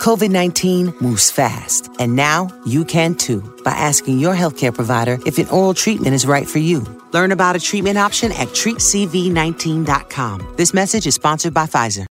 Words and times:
COVID 0.00 0.30
19 0.30 0.94
moves 1.02 1.30
fast, 1.30 1.90
and 1.98 2.16
now 2.16 2.48
you 2.64 2.86
can 2.86 3.14
too 3.14 3.42
by 3.64 3.72
asking 3.72 4.18
your 4.18 4.34
healthcare 4.34 4.74
provider 4.74 5.18
if 5.26 5.36
an 5.36 5.46
oral 5.48 5.74
treatment 5.74 6.14
is 6.14 6.24
right 6.24 6.48
for 6.48 6.58
you. 6.58 6.80
Learn 7.12 7.32
about 7.32 7.54
a 7.54 7.60
treatment 7.60 7.98
option 7.98 8.32
at 8.32 8.48
treatcv19.com. 8.48 10.54
This 10.56 10.72
message 10.72 11.06
is 11.06 11.16
sponsored 11.16 11.52
by 11.52 11.66
Pfizer. 11.66 12.06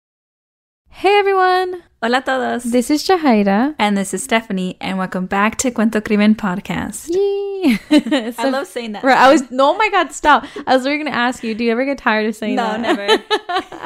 Hey 0.90 1.18
everyone! 1.18 1.82
Hola 2.02 2.20
todos. 2.20 2.64
This 2.64 2.90
is 2.90 3.08
Jahaira. 3.08 3.74
And 3.78 3.96
this 3.96 4.12
is 4.12 4.22
Stephanie, 4.22 4.76
and 4.82 4.98
welcome 4.98 5.24
back 5.24 5.56
to 5.56 5.70
Cuento 5.70 6.04
Crimen 6.04 6.34
Podcast. 6.34 7.08
Yay! 7.08 7.78
I 8.38 8.50
love 8.50 8.66
saying 8.66 8.92
that. 8.92 9.02
Right, 9.02 9.16
I 9.16 9.32
was, 9.32 9.50
no, 9.50 9.70
oh 9.70 9.78
my 9.78 9.88
God, 9.88 10.12
stop. 10.12 10.44
I 10.66 10.76
was 10.76 10.84
really 10.84 10.98
going 10.98 11.10
to 11.10 11.18
ask 11.18 11.42
you, 11.42 11.54
do 11.54 11.64
you 11.64 11.72
ever 11.72 11.86
get 11.86 11.96
tired 11.96 12.26
of 12.26 12.36
saying 12.36 12.56
no, 12.56 12.64
that? 12.64 12.80
never. 12.82 13.06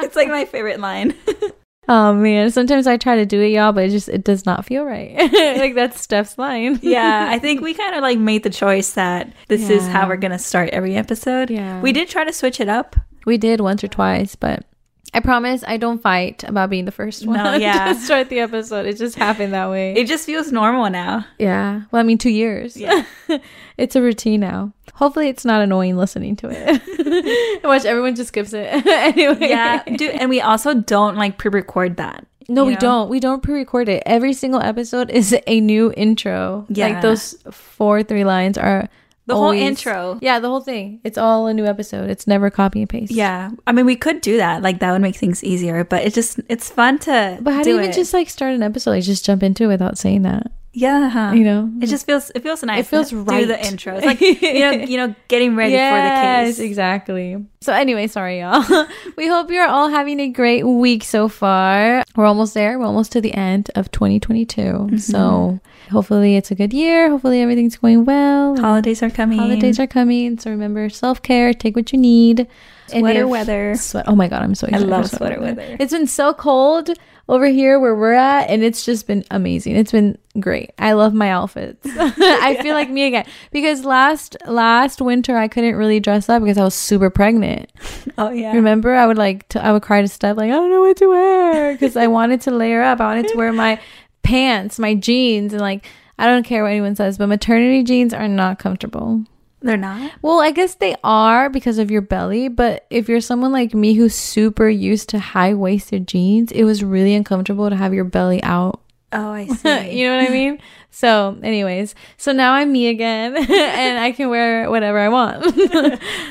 it's 0.03 0.17
like 0.17 0.27
my 0.27 0.43
favorite 0.43 0.81
line. 0.81 1.15
Oh 1.89 2.13
man, 2.13 2.49
sometimes 2.51 2.87
I 2.87 2.97
try 2.97 3.17
to 3.17 3.25
do 3.25 3.41
it, 3.41 3.49
y'all, 3.49 3.73
but 3.73 3.85
it 3.85 3.89
just 3.89 4.07
it 4.09 4.23
does 4.23 4.45
not 4.45 4.65
feel 4.65 4.85
right. 4.85 5.15
like 5.59 5.75
that's 5.75 5.99
Steph's 6.01 6.37
line. 6.37 6.79
yeah, 6.81 7.27
I 7.31 7.39
think 7.39 7.61
we 7.61 7.73
kind 7.73 7.95
of 7.95 8.01
like 8.01 8.17
made 8.19 8.43
the 8.43 8.49
choice 8.49 8.93
that 8.93 9.33
this 9.47 9.69
is 9.69 9.85
how 9.87 10.07
we're 10.07 10.17
gonna 10.17 10.39
start 10.39 10.69
every 10.69 10.95
episode. 10.95 11.49
Yeah. 11.49 11.81
we 11.81 11.91
did 11.91 12.07
try 12.09 12.23
to 12.23 12.33
switch 12.33 12.59
it 12.59 12.69
up. 12.69 12.95
We 13.25 13.37
did 13.37 13.59
once 13.61 13.83
or 13.83 13.87
twice, 13.87 14.35
but 14.35 14.65
I 15.13 15.19
promise 15.19 15.63
I 15.67 15.77
don't 15.77 16.01
fight 16.01 16.43
about 16.43 16.69
being 16.69 16.85
the 16.85 16.91
first 16.91 17.25
one. 17.25 17.37
No, 17.43 17.53
yeah. 17.55 17.93
to 17.93 17.99
start 17.99 18.29
the 18.29 18.39
episode. 18.39 18.85
It 18.85 18.97
just 18.97 19.15
happened 19.15 19.53
that 19.53 19.69
way. 19.69 19.93
It 19.93 20.07
just 20.07 20.25
feels 20.25 20.51
normal 20.51 20.89
now. 20.89 21.25
yeah. 21.37 21.83
Well, 21.91 21.99
I 21.99 22.03
mean, 22.03 22.17
two 22.17 22.29
years. 22.29 22.77
Yeah. 22.77 23.05
it's 23.77 23.95
a 23.95 24.01
routine 24.01 24.39
now. 24.39 24.73
Hopefully, 24.95 25.27
it's 25.27 25.45
not 25.45 25.61
annoying 25.61 25.97
listening 25.97 26.35
to 26.37 26.49
it. 26.51 27.63
Watch 27.63 27.85
everyone 27.85 28.15
just 28.15 28.29
skips 28.29 28.53
it 28.53 28.67
anyway. 28.85 29.37
Yeah, 29.49 29.83
dude, 29.83 30.11
and 30.11 30.29
we 30.29 30.39
also 30.41 30.73
don't 30.75 31.17
like 31.17 31.37
pre-record 31.37 31.97
that. 31.97 32.25
No, 32.47 32.65
we 32.65 32.73
know? 32.73 32.79
don't. 32.79 33.09
We 33.09 33.19
don't 33.19 33.41
pre-record 33.41 33.89
it. 33.89 34.03
Every 34.05 34.33
single 34.33 34.61
episode 34.61 35.09
is 35.09 35.35
a 35.47 35.59
new 35.61 35.93
intro. 35.97 36.65
Yeah. 36.69 36.87
Like 36.89 37.01
those 37.01 37.35
four 37.51 38.03
three 38.03 38.23
lines 38.25 38.57
are 38.57 38.89
The 39.25 39.35
whole 39.35 39.51
intro. 39.51 40.19
Yeah, 40.21 40.39
the 40.39 40.49
whole 40.49 40.61
thing. 40.61 40.99
It's 41.03 41.17
all 41.17 41.47
a 41.47 41.53
new 41.53 41.65
episode. 41.65 42.09
It's 42.09 42.27
never 42.27 42.49
copy 42.49 42.81
and 42.81 42.89
paste. 42.89 43.11
Yeah, 43.11 43.51
I 43.65 43.71
mean, 43.71 43.85
we 43.85 43.95
could 43.95 44.19
do 44.19 44.37
that. 44.37 44.61
Like 44.61 44.79
that 44.79 44.91
would 44.91 45.01
make 45.01 45.15
things 45.15 45.43
easier. 45.43 45.83
But 45.83 46.03
it 46.03 46.13
just 46.13 46.39
it's 46.49 46.69
fun 46.69 46.99
to. 46.99 47.39
But 47.41 47.53
how 47.53 47.63
do 47.63 47.69
you 47.69 47.77
even 47.77 47.91
it. 47.91 47.93
just 47.93 48.13
like 48.13 48.29
start 48.29 48.53
an 48.53 48.63
episode? 48.63 48.91
Like 48.91 49.03
just 49.03 49.25
jump 49.25 49.43
into 49.43 49.65
it 49.65 49.67
without 49.67 49.97
saying 49.97 50.23
that. 50.23 50.51
Yeah? 50.73 51.31
You 51.33 51.43
know? 51.43 51.71
It 51.81 51.87
just 51.87 52.05
feels 52.05 52.31
it 52.35 52.41
feels 52.43 52.63
nice. 52.63 52.79
It 52.85 52.87
feels 52.89 53.13
right. 53.13 53.41
Do 53.41 53.45
the 53.47 53.65
intro. 53.65 53.95
It's 53.95 54.05
like 54.05 54.19
you 54.21 54.59
know 54.59 54.71
you 54.91 54.97
know 54.97 55.15
getting 55.27 55.55
ready 55.55 55.73
for 55.73 55.77
the 55.77 55.79
Yes, 55.79 56.47
case. 56.57 56.59
exactly. 56.59 57.37
So 57.61 57.71
anyway, 57.73 58.07
sorry 58.07 58.39
y'all. 58.41 58.63
we 59.17 59.27
hope 59.27 59.49
you're 59.51 59.67
all 59.67 59.89
having 59.89 60.19
a 60.19 60.27
great 60.29 60.63
week 60.63 61.03
so 61.03 61.27
far. 61.29 62.03
We're 62.15 62.25
almost 62.25 62.53
there. 62.53 62.77
We're 62.79 62.85
almost 62.85 63.11
to 63.13 63.21
the 63.21 63.33
end 63.33 63.69
of 63.75 63.91
2022. 63.91 64.61
Mm-hmm. 64.61 64.97
So 64.97 65.59
hopefully 65.91 66.35
it's 66.35 66.51
a 66.51 66.55
good 66.55 66.73
year. 66.73 67.09
Hopefully 67.09 67.41
everything's 67.41 67.77
going 67.77 68.05
well. 68.05 68.57
Holidays 68.57 69.01
are 69.03 69.09
coming. 69.09 69.39
Holidays 69.39 69.79
are 69.79 69.87
coming, 69.87 70.37
so 70.39 70.49
remember 70.51 70.89
self 70.89 71.21
care. 71.21 71.53
Take 71.53 71.75
what 71.75 71.93
you 71.93 71.99
need. 71.99 72.47
Sweater 72.87 73.23
if- 73.23 73.29
weather. 73.29 73.75
Sweat. 73.75 74.05
Oh 74.07 74.15
my 74.15 74.27
god, 74.27 74.41
I'm 74.43 74.55
so 74.55 74.67
excited. 74.67 74.87
I 74.87 74.89
love 74.89 75.09
for 75.09 75.15
sweater 75.17 75.39
weather. 75.39 75.77
It's 75.79 75.93
been 75.93 76.07
so 76.07 76.33
cold 76.33 76.89
over 77.29 77.47
here 77.47 77.79
where 77.79 77.95
we're 77.95 78.13
at, 78.13 78.49
and 78.49 78.63
it's 78.63 78.83
just 78.85 79.07
been 79.07 79.23
amazing. 79.31 79.75
It's 79.75 79.91
been 79.91 80.17
great. 80.39 80.71
I 80.77 80.93
love 80.93 81.13
my 81.13 81.29
outfits. 81.29 81.85
I 81.95 82.57
feel 82.61 82.73
like 82.73 82.89
me 82.89 83.03
again 83.03 83.25
because 83.51 83.85
last 83.85 84.35
last 84.45 85.01
winter 85.01 85.37
I 85.37 85.47
couldn't 85.47 85.75
really 85.75 85.99
dress 85.99 86.27
up 86.27 86.41
because 86.41 86.57
I 86.57 86.63
was 86.63 86.73
super 86.73 87.09
pregnant. 87.09 87.71
Oh 88.17 88.29
yeah. 88.29 88.53
Remember, 88.53 88.93
I 88.93 89.07
would 89.07 89.17
like 89.17 89.47
to, 89.49 89.63
I 89.63 89.71
would 89.71 89.83
cry 89.83 90.01
to 90.01 90.07
stuff 90.07 90.37
like 90.37 90.51
I 90.51 90.55
don't 90.55 90.69
know 90.69 90.81
what 90.81 90.97
to 90.97 91.07
wear 91.07 91.73
because 91.73 91.95
I 91.95 92.07
wanted 92.07 92.41
to 92.41 92.51
layer 92.51 92.81
up. 92.81 92.99
I 92.99 93.05
wanted 93.05 93.29
to 93.29 93.37
wear 93.37 93.53
my 93.53 93.79
pants, 94.23 94.79
my 94.79 94.93
jeans, 94.93 95.53
and 95.53 95.61
like 95.61 95.85
I 96.19 96.27
don't 96.27 96.43
care 96.43 96.63
what 96.63 96.71
anyone 96.71 96.95
says, 96.95 97.17
but 97.17 97.27
maternity 97.27 97.83
jeans 97.83 98.13
are 98.13 98.27
not 98.27 98.59
comfortable. 98.59 99.23
They're 99.63 99.77
not. 99.77 100.11
Well, 100.21 100.41
I 100.41 100.51
guess 100.51 100.75
they 100.75 100.95
are 101.05 101.49
because 101.49 101.77
of 101.79 101.89
your 101.89 102.01
belly, 102.01 102.49
but 102.49 102.85
if 102.89 103.07
you're 103.07 103.21
someone 103.21 103.53
like 103.53 103.73
me 103.73 103.93
who's 103.93 104.13
super 104.13 104.67
used 104.67 105.07
to 105.09 105.19
high 105.19 105.53
waisted 105.53 106.05
jeans, 106.05 106.51
it 106.51 106.65
was 106.65 106.83
really 106.83 107.15
uncomfortable 107.15 107.69
to 107.69 107.75
have 107.77 107.93
your 107.93 108.03
belly 108.03 108.43
out. 108.43 108.81
Oh, 109.13 109.31
I 109.31 109.47
see. 109.47 109.97
you 109.97 110.07
know 110.07 110.17
what 110.17 110.29
I 110.29 110.33
mean? 110.33 110.59
So, 110.91 111.39
anyways, 111.41 111.95
so 112.17 112.33
now 112.33 112.53
I'm 112.53 112.73
me 112.73 112.87
again 112.87 113.37
and 113.37 113.99
I 113.99 114.11
can 114.11 114.29
wear 114.29 114.69
whatever 114.69 114.99
I 114.99 115.07
want. 115.07 115.43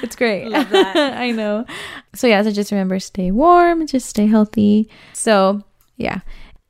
it's 0.03 0.14
great. 0.14 0.49
Love 0.49 0.69
that. 0.69 0.97
I 1.16 1.31
know. 1.31 1.64
So, 2.14 2.26
yeah, 2.26 2.43
so 2.43 2.50
just 2.50 2.70
remember 2.70 3.00
stay 3.00 3.31
warm, 3.31 3.87
just 3.87 4.09
stay 4.09 4.26
healthy. 4.26 4.91
So, 5.14 5.62
yeah. 5.97 6.20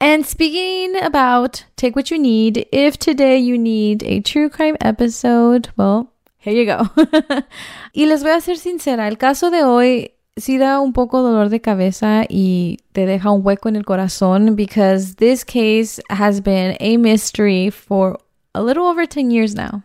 And 0.00 0.25
speaking 0.25 1.00
about 1.03 1.65
take 1.77 1.97
what 1.97 2.11
you 2.11 2.19
need, 2.19 2.69
if 2.71 2.99
today 2.99 3.39
you 3.39 3.59
need 3.59 4.03
a 4.05 4.21
true 4.21 4.49
crime 4.49 4.77
episode, 4.81 5.71
well, 5.77 6.12
here 6.43 6.53
you 6.53 6.67
go. 6.67 6.91
y 7.93 8.07
les 8.07 8.23
voy 8.23 8.33
a 8.33 8.41
ser 8.41 8.59
sincera, 8.59 9.09
el 9.09 9.17
caso 9.17 9.51
de 9.51 9.65
hoy 9.65 10.13
sí 10.37 10.59
da 10.59 10.81
un 10.81 10.93
poco 10.93 11.23
dolor 11.23 11.49
de 11.49 11.61
cabeza 11.61 12.25
y 12.29 12.79
te 12.93 13.07
deja 13.07 13.31
un 13.31 13.43
hueco 13.45 13.69
en 13.69 13.77
el 13.77 13.85
corazón 13.85 14.57
because 14.57 15.17
this 15.17 15.45
case 15.45 16.01
has 16.09 16.41
been 16.41 16.77
a 16.81 16.97
mystery 16.97 17.71
for 17.71 18.19
a 18.55 18.63
little 18.63 18.87
over 18.87 19.07
10 19.07 19.31
years 19.31 19.55
now. 19.55 19.83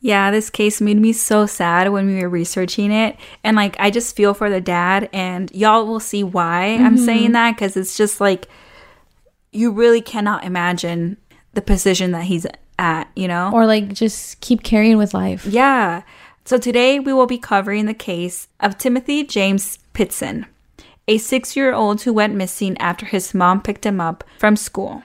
Yeah, 0.00 0.30
this 0.30 0.50
case 0.50 0.82
made 0.82 0.98
me 0.98 1.14
so 1.14 1.46
sad 1.46 1.90
when 1.90 2.06
we 2.06 2.20
were 2.20 2.28
researching 2.28 2.92
it. 2.92 3.16
And 3.42 3.56
like, 3.56 3.74
I 3.80 3.90
just 3.90 4.14
feel 4.14 4.34
for 4.34 4.50
the 4.50 4.60
dad, 4.60 5.08
and 5.14 5.50
y'all 5.54 5.86
will 5.86 5.98
see 5.98 6.22
why 6.22 6.74
I'm 6.74 6.96
mm-hmm. 6.96 7.04
saying 7.06 7.32
that 7.32 7.56
because 7.56 7.74
it's 7.74 7.96
just 7.96 8.20
like 8.20 8.46
you 9.50 9.70
really 9.70 10.02
cannot 10.02 10.44
imagine 10.44 11.16
the 11.54 11.62
position 11.62 12.10
that 12.10 12.24
he's 12.24 12.46
at, 12.78 13.08
you 13.16 13.28
know? 13.28 13.50
Or 13.52 13.66
like 13.66 13.92
just 13.92 14.40
keep 14.40 14.62
carrying 14.62 14.98
with 14.98 15.14
life. 15.14 15.46
Yeah. 15.46 16.02
So 16.44 16.58
today 16.58 17.00
we 17.00 17.12
will 17.12 17.26
be 17.26 17.38
covering 17.38 17.86
the 17.86 17.94
case 17.94 18.48
of 18.60 18.76
Timothy 18.76 19.24
James 19.24 19.78
Pitzen, 19.94 20.44
a 21.08 21.18
six 21.18 21.56
year 21.56 21.72
old 21.72 22.02
who 22.02 22.12
went 22.12 22.34
missing 22.34 22.76
after 22.78 23.06
his 23.06 23.32
mom 23.32 23.62
picked 23.62 23.86
him 23.86 24.00
up 24.00 24.24
from 24.38 24.56
school. 24.56 25.02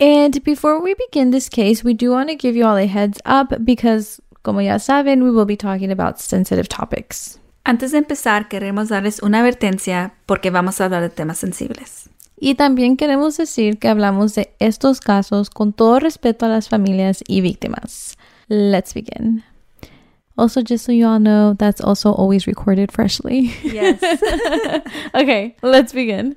And 0.00 0.42
before 0.44 0.82
we 0.82 0.94
begin 0.94 1.30
this 1.30 1.48
case, 1.48 1.84
we 1.84 1.94
do 1.94 2.10
want 2.10 2.28
to 2.28 2.34
give 2.34 2.56
you 2.56 2.66
all 2.66 2.76
a 2.76 2.86
heads 2.86 3.20
up 3.24 3.64
because, 3.64 4.20
como 4.42 4.60
ya 4.60 4.76
saben, 4.76 5.22
we 5.22 5.30
will 5.30 5.46
be 5.46 5.56
talking 5.56 5.90
about 5.90 6.20
sensitive 6.20 6.68
topics. 6.68 7.38
Antes 7.64 7.92
de 7.92 7.98
empezar, 7.98 8.48
queremos 8.50 8.88
darles 8.88 9.22
una 9.22 9.38
advertencia 9.38 10.12
porque 10.26 10.50
vamos 10.50 10.80
a 10.80 10.84
hablar 10.84 11.00
de 11.00 11.08
temas 11.08 11.38
sensibles. 11.38 12.10
Y 12.44 12.56
también 12.56 12.98
queremos 12.98 13.38
decir 13.38 13.78
que 13.78 13.88
hablamos 13.88 14.34
de 14.34 14.54
estos 14.58 15.00
casos 15.00 15.48
con 15.48 15.72
todo 15.72 15.98
respeto 15.98 16.44
a 16.44 16.50
las 16.50 16.68
familias 16.68 17.24
y 17.26 17.40
víctimas. 17.40 18.18
Let's 18.48 18.92
begin. 18.92 19.42
Also, 20.36 20.60
just 20.60 20.84
so 20.84 20.92
you 20.92 21.06
all 21.08 21.18
know, 21.18 21.54
that's 21.54 21.80
also 21.80 22.10
always 22.12 22.46
recorded 22.46 22.92
freshly. 22.92 23.50
Yes. 23.62 23.98
okay, 25.14 25.56
let's 25.62 25.94
begin. 25.94 26.36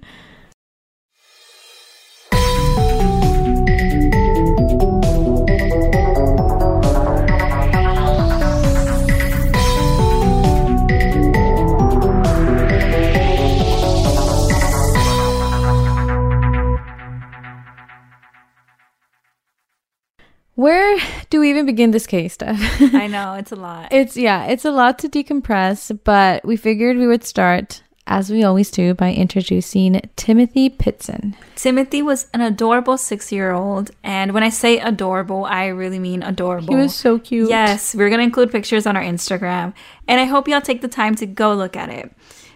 Where 20.58 20.98
do 21.30 21.40
we 21.40 21.52
even 21.52 21.68
begin 21.68 21.92
this 21.92 22.08
case, 22.08 22.34
Steph? 22.34 22.58
I 22.82 23.06
know, 23.06 23.36
it's 23.36 23.52
a 23.52 23.56
lot. 23.56 23.90
It's 23.92 24.18
yeah, 24.18 24.46
it's 24.48 24.66
a 24.66 24.72
lot 24.72 24.98
to 25.00 25.08
decompress, 25.08 25.98
but 26.04 26.44
we 26.44 26.58
figured 26.58 26.98
we 26.98 27.06
would 27.06 27.24
start 27.24 27.84
as 28.08 28.32
we 28.32 28.44
always 28.44 28.72
do 28.72 28.96
by 28.96 29.14
introducing 29.14 30.02
Timothy 30.16 30.72
Pitzen. 30.72 31.36
Timothy 31.56 32.02
was 32.02 32.26
an 32.34 32.42
adorable 32.42 32.98
six 32.98 33.32
year 33.32 33.52
old. 33.52 33.92
And 34.04 34.34
when 34.34 34.42
I 34.42 34.50
say 34.50 34.80
adorable, 34.80 35.46
I 35.46 35.68
really 35.68 36.00
mean 36.00 36.24
adorable. 36.24 36.74
He 36.74 36.82
was 36.82 36.96
so 36.96 37.20
cute. 37.20 37.50
Yes, 37.50 37.94
we're 37.94 38.10
going 38.10 38.18
to 38.18 38.24
include 38.24 38.52
pictures 38.52 38.88
on 38.88 38.98
our 38.98 39.04
Instagram. 39.04 39.76
And 40.08 40.20
I 40.20 40.26
hope 40.26 40.48
y'all 40.48 40.60
take 40.60 40.82
the 40.82 40.88
time 40.88 41.14
to 41.16 41.28
go 41.28 41.54
look 41.54 41.76
at 41.76 41.90
it. 41.90 42.12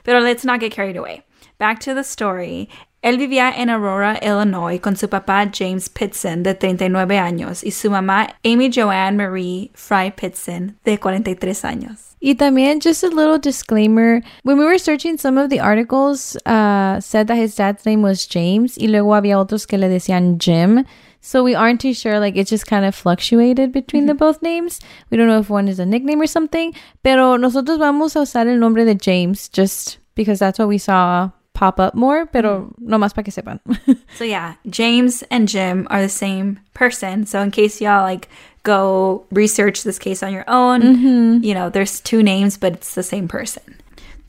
But 0.06 0.24
let's 0.24 0.44
not 0.44 0.60
get 0.60 0.72
carried 0.72 0.98
away. 0.98 1.24
Back 1.60 1.80
to 1.82 1.94
the 1.94 2.04
story. 2.04 2.68
Él 3.02 3.18
vivía 3.18 3.52
en 3.52 3.72
Aurora, 3.72 4.20
Illinois, 4.22 4.80
con 4.80 4.96
su 4.96 5.10
papá 5.10 5.50
James 5.52 5.90
Pitson, 5.90 6.44
de 6.44 6.54
39 6.54 7.18
años, 7.18 7.64
y 7.64 7.72
su 7.72 7.90
mamá 7.90 8.36
Amy 8.46 8.70
Joanne 8.72 9.18
Marie 9.18 9.72
Fry 9.74 10.12
Pitson, 10.12 10.78
de 10.86 11.00
43 11.00 11.66
años. 11.66 12.16
Y 12.20 12.36
también, 12.36 12.80
just 12.80 13.04
a 13.04 13.08
little 13.08 13.40
disclaimer, 13.40 14.22
when 14.44 14.60
we 14.60 14.66
were 14.66 14.78
searching 14.78 15.18
some 15.18 15.40
of 15.40 15.50
the 15.50 15.60
articles, 15.60 16.38
uh, 16.46 17.02
said 17.02 17.26
that 17.26 17.38
his 17.38 17.56
dad's 17.56 17.84
name 17.88 18.04
was 18.04 18.28
James, 18.28 18.78
y 18.78 18.86
luego 18.86 19.16
había 19.16 19.40
otros 19.40 19.66
que 19.66 19.80
le 19.80 19.90
decían 19.90 20.38
Jim. 20.40 20.86
So 21.22 21.44
we 21.44 21.56
aren't 21.56 21.82
too 21.82 21.96
sure, 21.96 22.20
like 22.20 22.38
it 22.38 22.48
just 22.48 22.68
kind 22.68 22.86
of 22.86 22.94
fluctuated 22.94 23.72
between 23.72 24.06
the 24.06 24.14
both 24.14 24.44
names. 24.44 24.80
We 25.10 25.18
don't 25.18 25.28
know 25.28 25.40
if 25.40 25.50
one 25.50 25.68
is 25.68 25.80
a 25.80 25.86
nickname 25.88 26.22
or 26.22 26.28
something, 26.28 26.76
pero 27.04 27.38
nosotros 27.38 27.80
vamos 27.80 28.16
a 28.16 28.20
usar 28.20 28.48
el 28.48 28.60
nombre 28.60 28.86
de 28.86 28.94
James 28.94 29.50
just 29.50 29.98
because 30.14 30.38
that's 30.38 30.60
what 30.60 30.68
we 30.68 30.78
saw 30.78 31.32
pop 31.62 31.80
up 31.80 31.94
more, 31.94 32.26
pero 32.26 32.62
mm. 32.62 32.90
no 32.90 32.98
más 32.98 33.14
para 33.14 33.24
que 33.24 33.32
sepan. 33.32 33.60
So 34.18 34.26
yeah, 34.26 34.56
James 34.68 35.24
and 35.30 35.48
Jim 35.48 35.88
are 35.92 36.02
the 36.02 36.10
same 36.10 36.60
person. 36.74 37.26
So 37.28 37.40
in 37.40 37.52
case 37.52 37.80
y'all 37.80 38.04
like 38.04 38.28
go 38.64 39.26
research 39.32 39.84
this 39.84 40.00
case 40.00 40.24
on 40.24 40.34
your 40.34 40.46
own, 40.48 40.82
mm-hmm. 40.82 41.44
you 41.44 41.54
know, 41.54 41.70
there's 41.70 42.02
two 42.02 42.24
names, 42.24 42.58
but 42.58 42.74
it's 42.74 42.96
the 42.96 43.04
same 43.04 43.28
person. 43.28 43.78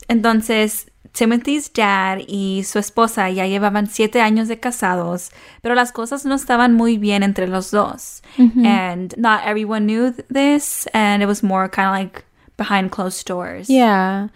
Entonces, 0.07 0.85
Timothy's 1.13 1.69
dad 1.69 2.21
y 2.27 2.61
su 2.63 2.79
esposa 2.79 3.29
ya 3.33 3.45
llevaban 3.45 3.87
siete 3.87 4.21
años 4.21 4.47
de 4.47 4.59
casados, 4.59 5.31
pero 5.63 5.75
las 5.75 5.91
cosas 5.91 6.25
no 6.25 6.35
estaban 6.35 6.73
muy 6.73 6.97
bien 6.97 7.23
entre 7.23 7.47
los 7.47 7.71
dos. 7.71 8.21
Mm-hmm. 8.37 8.65
And 8.65 9.17
not 9.17 9.43
everyone 9.43 9.85
knew 9.85 10.11
th- 10.11 10.25
this, 10.29 10.87
and 10.93 11.23
it 11.23 11.27
was 11.27 11.41
more 11.41 11.67
kind 11.67 11.87
of 11.87 11.93
like 11.93 12.25
behind 12.57 12.91
closed 12.91 13.25
doors. 13.25 13.69
Yeah. 13.69 14.29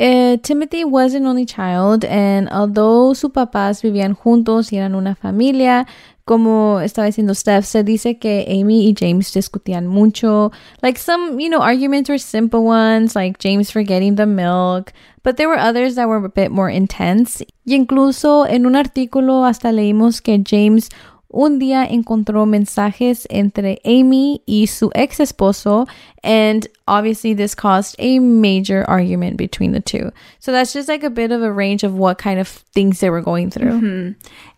Eh, 0.00 0.36
Timothy 0.44 0.84
was 0.84 1.12
an 1.12 1.26
only 1.26 1.44
child, 1.44 2.04
and 2.04 2.48
although 2.50 3.14
sus 3.14 3.32
papás 3.32 3.82
vivían 3.82 4.14
juntos 4.14 4.72
y 4.72 4.76
eran 4.76 4.94
una 4.94 5.16
familia, 5.16 5.88
como 6.24 6.78
estaba 6.78 7.06
diciendo 7.06 7.34
Steph, 7.34 7.64
se 7.64 7.82
dice 7.82 8.16
que 8.16 8.46
Amy 8.48 8.86
y 8.86 8.94
James 8.96 9.32
discutían 9.32 9.88
mucho. 9.88 10.52
Like 10.82 11.00
some, 11.00 11.40
you 11.40 11.48
know, 11.48 11.60
arguments 11.60 12.08
were 12.08 12.18
simple 12.18 12.62
ones, 12.64 13.16
like 13.16 13.40
James 13.40 13.72
forgetting 13.72 14.14
the 14.14 14.26
milk, 14.26 14.92
but 15.24 15.36
there 15.36 15.48
were 15.48 15.58
others 15.58 15.96
that 15.96 16.06
were 16.06 16.24
a 16.24 16.28
bit 16.28 16.52
more 16.52 16.70
intense. 16.70 17.44
Y 17.64 17.74
incluso 17.74 18.46
en 18.46 18.66
un 18.66 18.76
artículo 18.76 19.46
hasta 19.46 19.72
leímos 19.72 20.22
que 20.22 20.40
James 20.46 20.90
un 21.38 21.60
día 21.60 21.86
encontró 21.88 22.46
mensajes 22.46 23.26
entre 23.30 23.78
Amy 23.84 24.42
y 24.46 24.66
su 24.66 24.90
ex 24.94 25.20
esposo, 25.20 25.88
and 26.24 26.66
obviously 26.88 27.32
this 27.32 27.54
caused 27.54 27.94
a 28.00 28.18
major 28.18 28.84
argument 28.88 29.36
between 29.36 29.70
the 29.70 29.80
two. 29.80 30.10
So 30.40 30.50
that's 30.50 30.72
just 30.72 30.88
like 30.88 31.04
a 31.04 31.10
bit 31.10 31.30
of 31.30 31.42
a 31.42 31.52
range 31.52 31.84
of 31.84 31.94
what 31.94 32.18
kind 32.18 32.40
of 32.40 32.48
things 32.48 32.98
they 32.98 33.08
were 33.08 33.22
going 33.22 33.50
through. 33.50 33.80
Mm-hmm. 33.80 34.12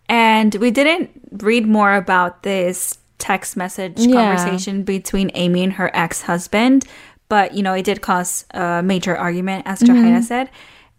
And 0.08 0.54
we 0.54 0.70
didn't 0.70 1.10
read 1.32 1.66
more 1.66 1.94
about 1.94 2.42
this 2.42 2.98
text 3.18 3.56
message 3.56 3.98
Yeah. 3.98 4.34
conversation 4.34 4.82
between 4.82 5.30
Amy 5.34 5.62
and 5.62 5.74
her 5.74 5.90
ex 5.92 6.22
husband, 6.22 6.86
but 7.28 7.52
you 7.52 7.62
know, 7.62 7.74
it 7.74 7.84
did 7.84 8.00
cause 8.00 8.46
a 8.52 8.82
major 8.82 9.14
argument, 9.14 9.64
as 9.66 9.80
Jahaira 9.80 10.16
mm-hmm. 10.16 10.22
said. 10.22 10.48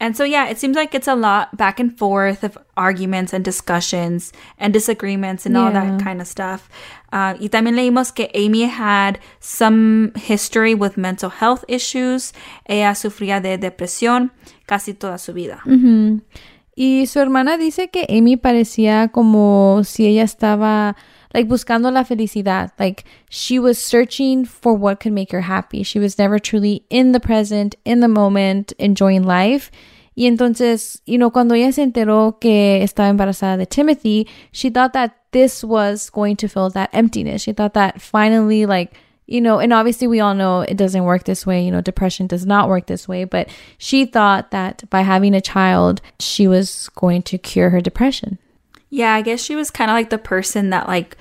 And 0.01 0.17
so, 0.17 0.23
yeah, 0.23 0.47
it 0.49 0.57
seems 0.57 0.75
like 0.75 0.95
it's 0.95 1.07
a 1.07 1.13
lot 1.13 1.55
back 1.55 1.79
and 1.79 1.95
forth 1.95 2.43
of 2.43 2.57
arguments 2.75 3.33
and 3.33 3.45
discussions 3.45 4.33
and 4.57 4.73
disagreements 4.73 5.45
and 5.45 5.55
all 5.55 5.71
that 5.71 6.01
kind 6.01 6.19
of 6.19 6.27
stuff. 6.27 6.69
Uh, 7.13 7.35
y 7.39 7.49
también 7.49 7.75
leímos 7.75 8.11
que 8.11 8.27
Amy 8.33 8.63
had 8.63 9.19
some 9.39 10.11
history 10.15 10.73
with 10.73 10.97
mental 10.97 11.29
health 11.29 11.63
issues. 11.67 12.33
Ella 12.65 12.95
sufría 12.95 13.43
de 13.43 13.59
depresión 13.59 14.31
casi 14.65 14.95
toda 14.95 15.19
su 15.19 15.33
vida. 15.33 15.61
Y 16.75 17.05
su 17.05 17.19
hermana 17.19 17.57
dice 17.59 17.91
que 17.91 18.07
Amy 18.09 18.37
parecía 18.37 19.09
como 19.09 19.83
si 19.83 20.07
ella 20.07 20.23
estaba 20.23 20.95
like 21.33 21.47
buscando 21.47 21.91
la 21.91 22.03
felicidad. 22.03 22.71
Like 22.79 23.05
she 23.29 23.59
was 23.59 23.77
searching 23.77 24.45
for 24.45 24.73
what 24.73 24.99
could 24.99 25.13
make 25.13 25.31
her 25.31 25.41
happy. 25.41 25.83
She 25.83 25.99
was 25.99 26.17
never 26.17 26.39
truly 26.39 26.85
in 26.89 27.11
the 27.11 27.19
present, 27.19 27.75
in 27.85 27.99
the 27.99 28.07
moment, 28.07 28.73
enjoying 28.79 29.23
life. 29.23 29.71
Y 30.15 30.23
entonces, 30.23 31.01
you 31.05 31.17
know, 31.17 31.31
cuando 31.31 31.55
ella 31.55 31.71
se 31.71 31.83
enteró 31.83 32.39
que 32.39 32.81
estaba 32.81 33.09
embarazada 33.09 33.57
de 33.57 33.65
Timothy, 33.65 34.27
she 34.51 34.69
thought 34.69 34.93
that 34.93 35.15
this 35.31 35.63
was 35.63 36.09
going 36.09 36.35
to 36.35 36.47
fill 36.49 36.69
that 36.69 36.89
emptiness. 36.91 37.41
She 37.41 37.53
thought 37.53 37.73
that 37.75 38.01
finally, 38.01 38.65
like, 38.65 38.93
you 39.25 39.39
know, 39.39 39.59
and 39.59 39.71
obviously 39.71 40.07
we 40.07 40.19
all 40.19 40.33
know 40.33 40.61
it 40.61 40.75
doesn't 40.75 41.05
work 41.05 41.23
this 41.23 41.45
way. 41.45 41.63
You 41.63 41.71
know, 41.71 41.79
depression 41.79 42.27
does 42.27 42.45
not 42.45 42.67
work 42.67 42.87
this 42.87 43.07
way. 43.07 43.23
But 43.23 43.47
she 43.77 44.05
thought 44.05 44.51
that 44.51 44.83
by 44.89 45.01
having 45.01 45.33
a 45.33 45.39
child, 45.39 46.01
she 46.19 46.47
was 46.47 46.89
going 46.95 47.21
to 47.23 47.37
cure 47.37 47.69
her 47.69 47.79
depression. 47.79 48.37
Yeah, 48.91 49.13
I 49.15 49.21
guess 49.23 49.41
she 49.41 49.55
was 49.55 49.71
kind 49.71 49.89
of 49.89 49.95
like 49.95 50.09
the 50.11 50.17
person 50.19 50.69
that 50.69 50.87
like 50.87 51.17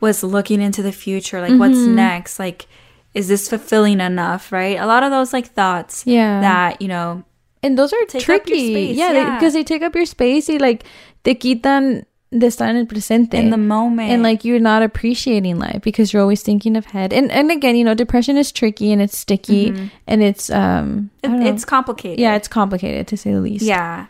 was 0.00 0.22
looking 0.22 0.60
into 0.60 0.82
the 0.82 0.92
future, 0.92 1.40
like 1.40 1.58
what's 1.58 1.78
Mm-hmm. 1.78 1.94
next? 1.94 2.38
Like 2.38 2.66
is 3.14 3.28
this 3.28 3.48
fulfilling 3.48 4.00
enough, 4.00 4.50
right? 4.52 4.76
A 4.78 4.86
lot 4.86 5.02
of 5.02 5.10
those 5.10 5.32
like 5.32 5.46
thoughts 5.52 6.02
Yeah. 6.06 6.40
that, 6.40 6.82
you 6.82 6.88
know, 6.88 7.22
And 7.62 7.78
those 7.78 7.92
are 7.92 8.04
Take 8.06 8.22
up 8.22 8.28
your 8.28 8.38
tricky. 8.38 8.72
space, 8.72 8.96
yeah, 8.96 9.12
yeah. 9.12 9.36
because 9.38 9.52
they, 9.54 9.62
take 9.62 9.82
up 9.82 9.94
your 9.94 10.04
space. 10.06 10.48
Y 10.48 10.56
like 10.56 10.82
they 11.22 11.34
quitan 11.36 12.04
de 12.36 12.46
estar 12.46 12.66
en 12.68 12.76
el 12.76 12.86
presente. 12.86 13.34
in 13.34 13.50
the 13.50 13.56
moment. 13.58 14.10
and 14.10 14.22
like 14.24 14.42
you're 14.44 14.58
not 14.58 14.82
appreciating 14.82 15.58
life 15.60 15.80
because 15.82 16.12
you're 16.12 16.22
always 16.22 16.42
thinking 16.42 16.74
ahead. 16.76 17.12
And 17.12 17.30
and 17.30 17.50
again, 17.52 17.76
you 17.76 17.84
know, 17.84 17.94
depression 17.94 18.36
is 18.36 18.50
tricky 18.50 18.90
and 18.90 19.00
it's 19.00 19.16
sticky 19.16 19.70
and 20.08 20.22
it's 20.24 20.50
um 20.50 21.10
It- 21.22 21.46
it's 21.46 21.64
complicated. 21.64 22.18
yeah, 22.18 22.34
it's 22.34 22.48
complicated 22.48 23.06
to 23.08 23.16
say 23.16 23.30
the 23.32 23.40
least. 23.40 23.62
Yeah. 23.64 24.06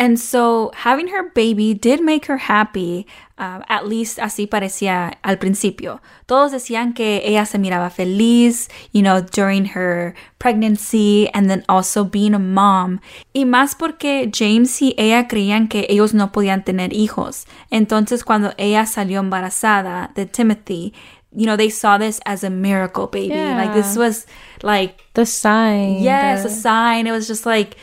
And 0.00 0.18
so 0.18 0.70
having 0.74 1.08
her 1.08 1.28
baby 1.34 1.74
did 1.74 2.00
make 2.02 2.24
her 2.24 2.38
happy, 2.38 3.06
uh, 3.36 3.60
at 3.68 3.86
least 3.86 4.18
así 4.18 4.46
parecía 4.46 5.18
al 5.22 5.36
principio. 5.36 6.00
Todos 6.24 6.52
decían 6.52 6.94
que 6.94 7.20
ella 7.22 7.44
se 7.44 7.58
miraba 7.58 7.90
feliz, 7.90 8.70
you 8.92 9.02
know, 9.02 9.20
during 9.20 9.66
her 9.76 10.14
pregnancy 10.38 11.28
and 11.34 11.50
then 11.50 11.62
also 11.68 12.02
being 12.04 12.32
a 12.34 12.38
mom. 12.38 13.00
Y 13.34 13.44
más 13.44 13.74
porque 13.74 14.30
James 14.32 14.80
y 14.80 14.94
ella 14.96 15.28
creían 15.28 15.68
que 15.68 15.84
ellos 15.90 16.14
no 16.14 16.32
podían 16.32 16.64
tener 16.64 16.94
hijos. 16.94 17.44
Entonces 17.70 18.24
cuando 18.24 18.54
ella 18.56 18.86
salió 18.86 19.20
embarazada 19.20 20.12
de 20.14 20.24
Timothy, 20.24 20.94
you 21.32 21.44
know, 21.44 21.56
they 21.58 21.70
saw 21.70 21.98
this 21.98 22.20
as 22.24 22.42
a 22.42 22.48
miracle 22.48 23.06
baby. 23.06 23.34
Like 23.34 23.74
this 23.74 23.98
was 23.98 24.26
like 24.62 24.96
The 25.12 25.26
sign. 25.26 26.02
Yes, 26.02 26.42
the- 26.42 26.48
a 26.48 26.52
sign. 26.52 27.06
It 27.06 27.12
was 27.12 27.28
just 27.28 27.44
like 27.44 27.76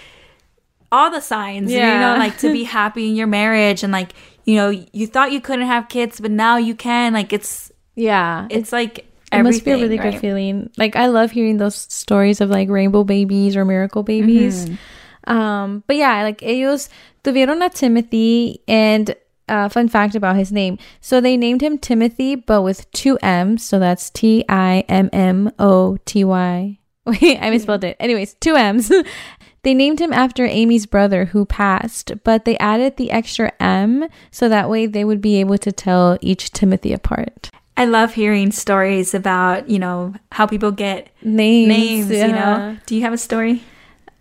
all 0.91 1.11
the 1.11 1.21
signs, 1.21 1.71
you 1.71 1.79
know, 1.79 2.15
like 2.17 2.37
to 2.39 2.51
be 2.51 2.63
happy 2.79 3.09
in 3.09 3.15
your 3.15 3.27
marriage 3.27 3.83
and 3.83 3.91
like, 3.91 4.13
you 4.45 4.55
know, 4.55 4.69
you 4.69 5.07
thought 5.07 5.31
you 5.31 5.41
couldn't 5.41 5.67
have 5.67 5.89
kids, 5.89 6.19
but 6.19 6.31
now 6.31 6.57
you 6.57 6.75
can. 6.75 7.13
Like 7.13 7.33
it's 7.33 7.71
yeah. 7.95 8.47
it's 8.49 8.71
like 8.71 9.05
it 9.31 9.43
must 9.43 9.65
be 9.65 9.71
a 9.71 9.75
really 9.75 9.99
right? 9.99 10.11
good 10.11 10.21
feeling. 10.21 10.69
Like 10.77 10.95
I 10.95 11.07
love 11.07 11.31
hearing 11.31 11.57
those 11.57 11.75
stories 11.75 12.39
of 12.39 12.49
like 12.49 12.69
rainbow 12.69 13.03
babies 13.03 13.55
or 13.55 13.65
miracle 13.65 14.03
babies. 14.03 14.65
Mm-hmm. 14.65 15.37
Um, 15.37 15.83
but 15.87 15.97
yeah, 15.97 16.23
like 16.23 16.41
ellos 16.41 16.89
tuvieron 17.23 17.65
a 17.65 17.69
Timothy 17.69 18.61
and 18.67 19.13
uh, 19.49 19.69
fun 19.69 19.89
fact 19.89 20.15
about 20.15 20.35
his 20.35 20.51
name. 20.51 20.77
So 21.01 21.19
they 21.19 21.37
named 21.37 21.61
him 21.61 21.77
Timothy, 21.77 22.35
but 22.35 22.61
with 22.61 22.89
two 22.91 23.17
M's. 23.21 23.65
So 23.65 23.79
that's 23.79 24.09
T 24.09 24.45
I 24.47 24.85
M 24.87 25.09
M 25.11 25.51
O 25.59 25.97
T 26.06 26.23
Y. 26.23 26.79
Wait, 27.06 27.37
I 27.41 27.49
misspelled 27.49 27.83
it. 27.83 27.97
Anyways, 27.99 28.35
two 28.35 28.56
M's. 28.56 28.91
they 29.68 29.74
named 29.74 30.00
him 30.00 30.14
after 30.14 30.45
Amy's 30.45 30.86
brother 30.86 31.26
who 31.26 31.44
passed, 31.44 32.14
but 32.24 32.45
they 32.45 32.57
added 32.57 32.95
the 32.95 33.12
extra 33.12 33.52
M 33.59 34.07
so 34.31 34.47
that 34.47 34.69
way 34.69 34.86
they 34.86 35.04
would 35.04 35.19
be 35.19 35.42
able 35.42 35.57
to 35.57 35.74
tell 35.74 36.18
each 36.21 36.52
Timothy 36.52 36.94
apart. 36.94 37.52
I 37.76 37.83
love 37.83 38.14
hearing 38.14 38.54
stories 38.54 39.14
about, 39.14 39.69
you 39.69 39.78
know, 39.78 40.14
how 40.31 40.47
people 40.47 40.71
get 40.71 41.09
Names, 41.21 41.68
names, 41.68 42.09
you 42.09 42.28
know. 42.30 42.78
Do 42.86 42.95
you 42.95 43.02
have 43.02 43.12
a 43.12 43.18
story? 43.18 43.62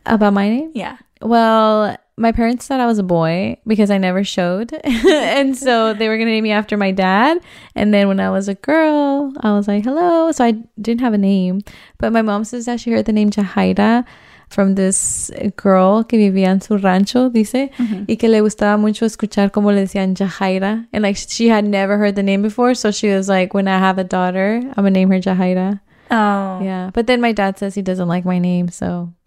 About 0.05 0.33
my 0.33 0.49
name? 0.49 0.73
Yeah. 0.75 0.97
Well, 1.23 1.97
my 2.17 2.33
parents 2.33 2.67
thought 2.67 2.81
I 2.81 2.87
was 2.87 2.99
a 2.99 3.05
boy 3.05 3.57
because 3.69 3.88
I 3.88 3.99
never 3.99 4.25
showed. 4.25 4.73
and 4.85 5.57
so 5.57 5.95
they 5.95 6.09
were 6.09 6.17
going 6.17 6.26
to 6.26 6.33
name 6.33 6.43
me 6.43 6.50
after 6.50 6.76
my 6.76 6.91
dad. 6.91 7.38
And 7.76 7.95
then 7.95 8.09
when 8.09 8.19
I 8.19 8.31
was 8.31 8.49
a 8.49 8.55
girl, 8.57 9.33
I 9.43 9.53
was 9.53 9.69
like, 9.69 9.85
hello. 9.85 10.33
So 10.33 10.45
I 10.45 10.55
didn't 10.81 11.03
have 11.03 11.15
a 11.15 11.19
name. 11.19 11.61
But 11.99 12.12
my 12.12 12.23
mom 12.23 12.43
says 12.43 12.65
that 12.65 12.81
she 12.81 12.91
heard 12.91 13.05
the 13.05 13.12
name 13.12 13.31
Jahaira 13.31 14.05
from 14.49 14.75
this 14.75 15.31
girl 15.57 16.05
que 16.05 16.17
vivía 16.17 16.49
en 16.49 16.61
su 16.61 16.79
rancho, 16.79 17.31
dice, 17.31 17.71
y 18.07 18.17
que 18.17 18.29
le 18.29 18.41
gustaba 18.41 18.76
mucho 18.76 19.05
escuchar 19.05 19.50
como 19.50 19.73
le 19.73 19.81
decían 19.81 20.15
Jahaira. 20.15 20.87
And 20.93 21.03
like 21.03 21.17
she 21.17 21.49
had 21.49 21.65
never 21.65 21.99
heard 21.99 22.15
the 22.15 22.23
name 22.23 22.43
before. 22.43 22.75
So 22.75 22.91
she 22.91 23.09
was 23.09 23.29
like, 23.29 23.55
when 23.55 23.69
I 23.69 23.79
have 23.79 23.99
a 23.99 24.05
daughter, 24.05 24.61
I'm 24.62 24.85
going 24.85 24.95
to 24.95 25.00
name 25.00 25.11
her 25.11 25.21
Jahaira. 25.21 25.81
Oh. 26.11 26.61
Yeah. 26.62 26.91
But 26.95 27.07
then 27.07 27.21
my 27.21 27.33
dad 27.33 27.59
says 27.59 27.75
he 27.75 27.83
doesn't 27.83 28.09
like 28.09 28.25
my 28.25 28.38
name. 28.38 28.69
So. 28.69 29.12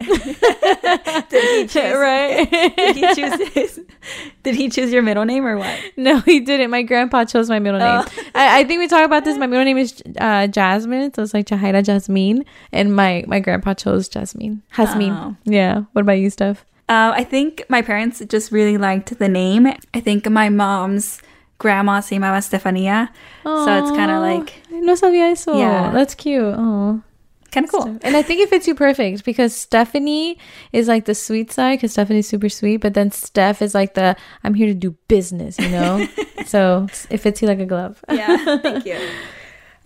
Did 1.28 1.44
he 1.44 1.66
choose 1.66 1.94
right. 1.94 2.50
Did 2.76 2.96
he 2.96 3.14
choose 3.14 3.48
his, 3.52 3.80
Did 4.42 4.54
he 4.54 4.68
choose 4.68 4.92
your 4.92 5.02
middle 5.02 5.24
name 5.24 5.46
or 5.46 5.56
what? 5.56 5.78
No, 5.96 6.20
he 6.20 6.40
didn't. 6.40 6.70
My 6.70 6.82
grandpa 6.82 7.24
chose 7.24 7.48
my 7.48 7.58
middle 7.58 7.80
name. 7.80 8.04
Oh. 8.06 8.22
I, 8.34 8.60
I 8.60 8.64
think 8.64 8.80
we 8.80 8.88
talked 8.88 9.04
about 9.04 9.24
this. 9.24 9.36
My 9.38 9.46
middle 9.46 9.64
name 9.64 9.78
is 9.78 10.02
uh, 10.18 10.46
Jasmine, 10.46 11.12
so 11.14 11.22
it's 11.22 11.34
like 11.34 11.46
Jahaira 11.46 11.84
Jasmine, 11.84 12.44
and 12.72 12.94
my 12.94 13.24
my 13.26 13.40
grandpa 13.40 13.74
chose 13.74 14.08
Jasmine. 14.08 14.62
Jasmine. 14.76 15.12
Oh. 15.12 15.36
Yeah. 15.44 15.82
What 15.92 16.02
about 16.02 16.18
you, 16.18 16.30
Steph? 16.30 16.64
Uh, 16.88 17.12
I 17.14 17.22
think 17.22 17.64
my 17.68 17.82
parents 17.82 18.20
just 18.28 18.50
really 18.50 18.76
liked 18.76 19.16
the 19.18 19.28
name. 19.28 19.66
I 19.94 20.00
think 20.00 20.28
my 20.28 20.48
mom's 20.48 21.22
grandma 21.58 22.00
se 22.00 22.16
llamaba 22.16 22.42
Stefania. 22.42 23.10
So 23.44 23.78
it's 23.78 23.90
kind 23.90 24.10
of 24.10 24.22
like 24.22 24.54
no 24.72 24.94
sabía 24.94 25.30
eso. 25.30 25.56
Yeah. 25.56 25.92
That's 25.92 26.14
cute. 26.14 26.42
Oh. 26.42 27.02
Kind 27.50 27.64
of 27.64 27.70
cool. 27.70 27.98
And 28.02 28.16
I 28.16 28.22
think 28.22 28.40
it 28.40 28.48
fits 28.48 28.66
you 28.66 28.74
perfect 28.74 29.24
because 29.24 29.54
Stephanie 29.54 30.38
is 30.72 30.88
like 30.88 31.04
the 31.04 31.14
sweet 31.14 31.52
side 31.52 31.78
because 31.78 31.92
Stephanie's 31.92 32.28
super 32.28 32.48
sweet, 32.48 32.78
but 32.78 32.94
then 32.94 33.10
Steph 33.10 33.62
is 33.62 33.74
like 33.74 33.94
the 33.94 34.16
I'm 34.44 34.54
here 34.54 34.66
to 34.66 34.74
do 34.74 34.96
business, 35.08 35.58
you 35.58 35.68
know? 35.68 36.06
so 36.46 36.86
it 37.10 37.18
fits 37.18 37.42
you 37.42 37.48
like 37.48 37.60
a 37.60 37.66
glove. 37.66 38.02
Yeah, 38.10 38.58
thank 38.58 38.86
you. 38.86 38.98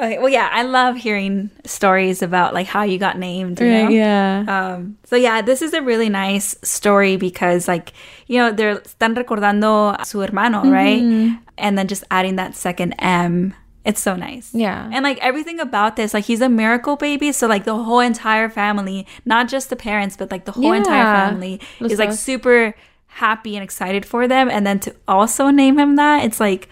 Okay, 0.01 0.19
well, 0.19 0.29
yeah, 0.29 0.49
I 0.51 0.65
love 0.65 0.97
hearing 0.97 1.51
stories 1.65 2.21
about 2.21 2.53
like 2.53 2.67
how 2.67 2.83
you 2.83 2.99
got 2.99 3.17
named. 3.17 3.61
You 3.61 3.67
know? 3.67 3.85
Right, 3.85 3.93
yeah. 3.93 4.45
Um, 4.49 4.99
so 5.05 5.15
yeah, 5.15 5.41
this 5.41 5.63
is 5.63 5.73
a 5.73 5.83
really 5.83 6.09
nice 6.09 6.57
story 6.63 7.17
because 7.17 7.69
like, 7.69 7.93
you 8.27 8.39
know, 8.39 8.51
they're 8.51 8.81
están 8.81 9.15
recordando 9.15 9.95
a 9.97 10.05
su 10.05 10.19
hermano, 10.19 10.65
right? 10.69 11.39
And 11.57 11.79
then 11.79 11.87
just 11.87 12.03
adding 12.11 12.37
that 12.37 12.57
second 12.57 12.95
M. 12.99 13.55
It's 13.85 14.01
so 14.01 14.17
nice. 14.17 14.51
Yeah. 14.55 14.89
And 14.93 15.03
like 15.03 15.19
everything 15.19 15.61
about 15.61 15.97
this, 15.97 16.15
like 16.15 16.25
he's 16.25 16.41
a 16.41 16.49
miracle 16.49 16.97
baby. 16.97 17.33
So 17.33 17.47
like 17.47 17.65
the 17.65 17.77
whole 17.77 18.01
entire 18.01 18.49
family, 18.49 19.07
not 19.25 19.49
just 19.49 19.69
the 19.69 19.77
parents, 19.77 20.17
but 20.17 20.31
like 20.31 20.47
the 20.47 20.53
whole 20.53 20.73
entire 20.73 21.03
Yeah. 21.03 21.29
family 21.29 21.61
Los 21.81 21.93
is 21.93 21.99
like 21.99 22.13
super 22.13 22.75
happy 23.09 23.57
and 23.57 23.63
excited 23.63 24.07
for 24.07 24.27
them. 24.27 24.49
And 24.49 24.67
then 24.67 24.81
to 24.81 24.95
also 25.07 25.51
name 25.51 25.79
him 25.79 25.97
that, 25.97 26.25
it's 26.25 26.41
like, 26.41 26.69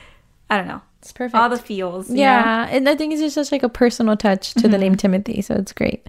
I 0.49 0.57
don't 0.57 0.66
know, 0.66 0.81
It's 1.00 1.12
perfect. 1.12 1.35
all 1.35 1.50
the 1.50 1.59
feels. 1.59 2.09
you 2.09 2.16
know? 2.16 2.23
yeah. 2.23 2.66
And 2.71 2.88
I 2.88 2.97
think 2.97 3.12
it's 3.12 3.21
just 3.23 3.35
such 3.35 3.52
like 3.52 3.62
a 3.62 3.69
personal 3.69 4.16
touch 4.16 4.54
to 4.54 4.62
the 4.62 4.69
mm-hmm. 4.69 4.81
name 4.81 4.97
Timothy. 4.97 5.42
So 5.42 5.54
it's 5.54 5.73
great. 5.73 6.07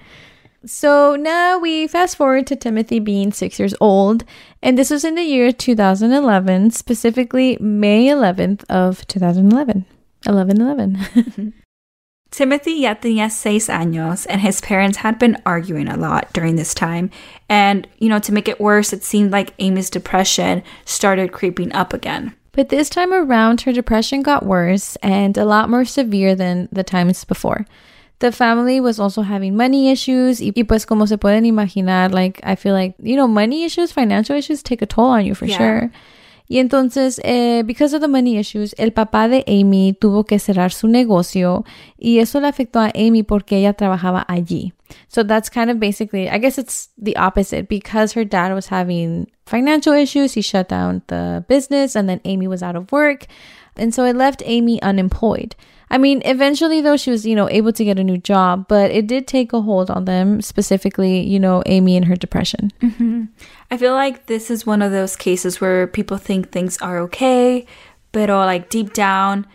So 0.65 1.17
now 1.17 1.59
we 1.59 1.87
fast 1.87 2.15
forward 2.15 2.47
to 2.47 2.55
Timothy 2.55 2.99
being 2.99 3.33
six 3.33 3.59
years 3.59 3.75
old. 3.81 4.23
And 4.61 4.77
this 4.77 4.89
was 4.89 5.03
in 5.03 5.15
the 5.15 5.23
year 5.23 5.51
2011, 5.51 6.71
specifically 6.71 7.57
May 7.59 8.07
11th 8.07 8.63
of 8.69 9.05
2011. 9.07 9.85
11 10.25 10.61
11. 10.61 11.53
Timothy 12.31 12.81
ya 12.81 12.95
tenía 12.95 13.29
seis 13.29 13.67
años, 13.69 14.25
and 14.27 14.41
his 14.41 14.59
parents 14.59 14.97
had 14.97 15.19
been 15.19 15.37
arguing 15.45 15.87
a 15.87 15.95
lot 15.95 16.33
during 16.33 16.55
this 16.55 16.73
time. 16.73 17.11
And, 17.47 17.87
you 17.99 18.09
know, 18.09 18.17
to 18.19 18.31
make 18.33 18.47
it 18.47 18.59
worse, 18.59 18.91
it 18.91 19.03
seemed 19.03 19.31
like 19.31 19.53
Amy's 19.59 19.91
depression 19.91 20.63
started 20.83 21.31
creeping 21.31 21.71
up 21.73 21.93
again. 21.93 22.33
But 22.51 22.69
this 22.69 22.89
time 22.89 23.13
around, 23.13 23.61
her 23.61 23.71
depression 23.71 24.23
got 24.23 24.45
worse 24.47 24.95
and 25.03 25.37
a 25.37 25.45
lot 25.45 25.69
more 25.69 25.85
severe 25.85 26.33
than 26.33 26.69
the 26.71 26.83
times 26.83 27.23
before. 27.23 27.67
The 28.17 28.31
family 28.31 28.79
was 28.79 28.99
also 28.99 29.21
having 29.21 29.55
money 29.55 29.91
issues. 29.91 30.39
Y 30.39 30.51
y 30.55 30.63
pues, 30.63 30.85
como 30.85 31.05
se 31.05 31.17
pueden 31.17 31.45
imaginar, 31.45 32.11
like, 32.11 32.39
I 32.43 32.55
feel 32.55 32.73
like, 32.73 32.95
you 32.99 33.15
know, 33.15 33.27
money 33.27 33.63
issues, 33.63 33.91
financial 33.91 34.35
issues 34.35 34.63
take 34.63 34.81
a 34.81 34.87
toll 34.87 35.05
on 35.11 35.25
you 35.25 35.35
for 35.35 35.45
Yeah. 35.45 35.57
sure. 35.57 35.91
Y 36.47 36.59
entonces, 36.59 37.21
eh, 37.23 37.63
because 37.65 37.95
of 37.95 38.01
the 38.01 38.07
money 38.07 38.37
issues, 38.37 38.75
el 38.77 38.91
papá 38.91 39.27
de 39.27 39.43
Amy 39.47 39.95
tuvo 39.99 40.25
que 40.25 40.39
cerrar 40.39 40.71
su 40.71 40.87
negocio 40.87 41.63
y 41.97 42.19
eso 42.19 42.39
le 42.41 42.47
afectó 42.47 42.79
a 42.79 42.91
Amy 42.95 43.23
porque 43.23 43.57
ella 43.57 43.73
trabajaba 43.73 44.25
allí. 44.27 44.73
So 45.07 45.23
that's 45.23 45.49
kind 45.49 45.69
of 45.69 45.79
basically, 45.79 46.29
I 46.29 46.37
guess 46.37 46.57
it's 46.57 46.89
the 46.97 47.15
opposite 47.17 47.67
because 47.67 48.13
her 48.13 48.25
dad 48.25 48.53
was 48.53 48.67
having 48.67 49.31
financial 49.45 49.93
issues. 49.93 50.33
He 50.33 50.41
shut 50.41 50.69
down 50.69 51.01
the 51.07 51.43
business 51.47 51.95
and 51.95 52.07
then 52.07 52.21
Amy 52.25 52.47
was 52.47 52.61
out 52.61 52.75
of 52.75 52.91
work. 52.91 53.25
And 53.75 53.93
so 53.93 54.03
it 54.05 54.15
left 54.15 54.43
Amy 54.45 54.81
unemployed. 54.81 55.55
I 55.89 55.97
mean, 55.97 56.21
eventually 56.25 56.81
though, 56.81 56.97
she 56.97 57.11
was, 57.11 57.25
you 57.25 57.35
know, 57.35 57.49
able 57.49 57.71
to 57.73 57.83
get 57.85 57.99
a 57.99 58.03
new 58.03 58.17
job, 58.17 58.67
but 58.67 58.89
it 58.91 59.05
did 59.05 59.27
take 59.27 59.53
a 59.53 59.61
hold 59.61 59.91
on 59.91 60.05
them, 60.05 60.41
specifically, 60.41 61.21
you 61.21 61.39
know, 61.39 61.61
Amy 61.67 61.95
and 61.95 62.05
her 62.05 62.15
depression. 62.15 62.71
Mm-hmm. 62.81 63.25
I 63.69 63.77
feel 63.77 63.93
like 63.93 64.25
this 64.25 64.49
is 64.49 64.65
one 64.65 64.81
of 64.81 64.91
those 64.91 65.15
cases 65.15 65.61
where 65.61 65.85
people 65.85 66.17
think 66.17 66.51
things 66.51 66.77
are 66.79 66.97
okay, 66.99 67.67
but 68.11 68.29
all 68.29 68.45
like 68.45 68.69
deep 68.69 68.93
down, 68.93 69.45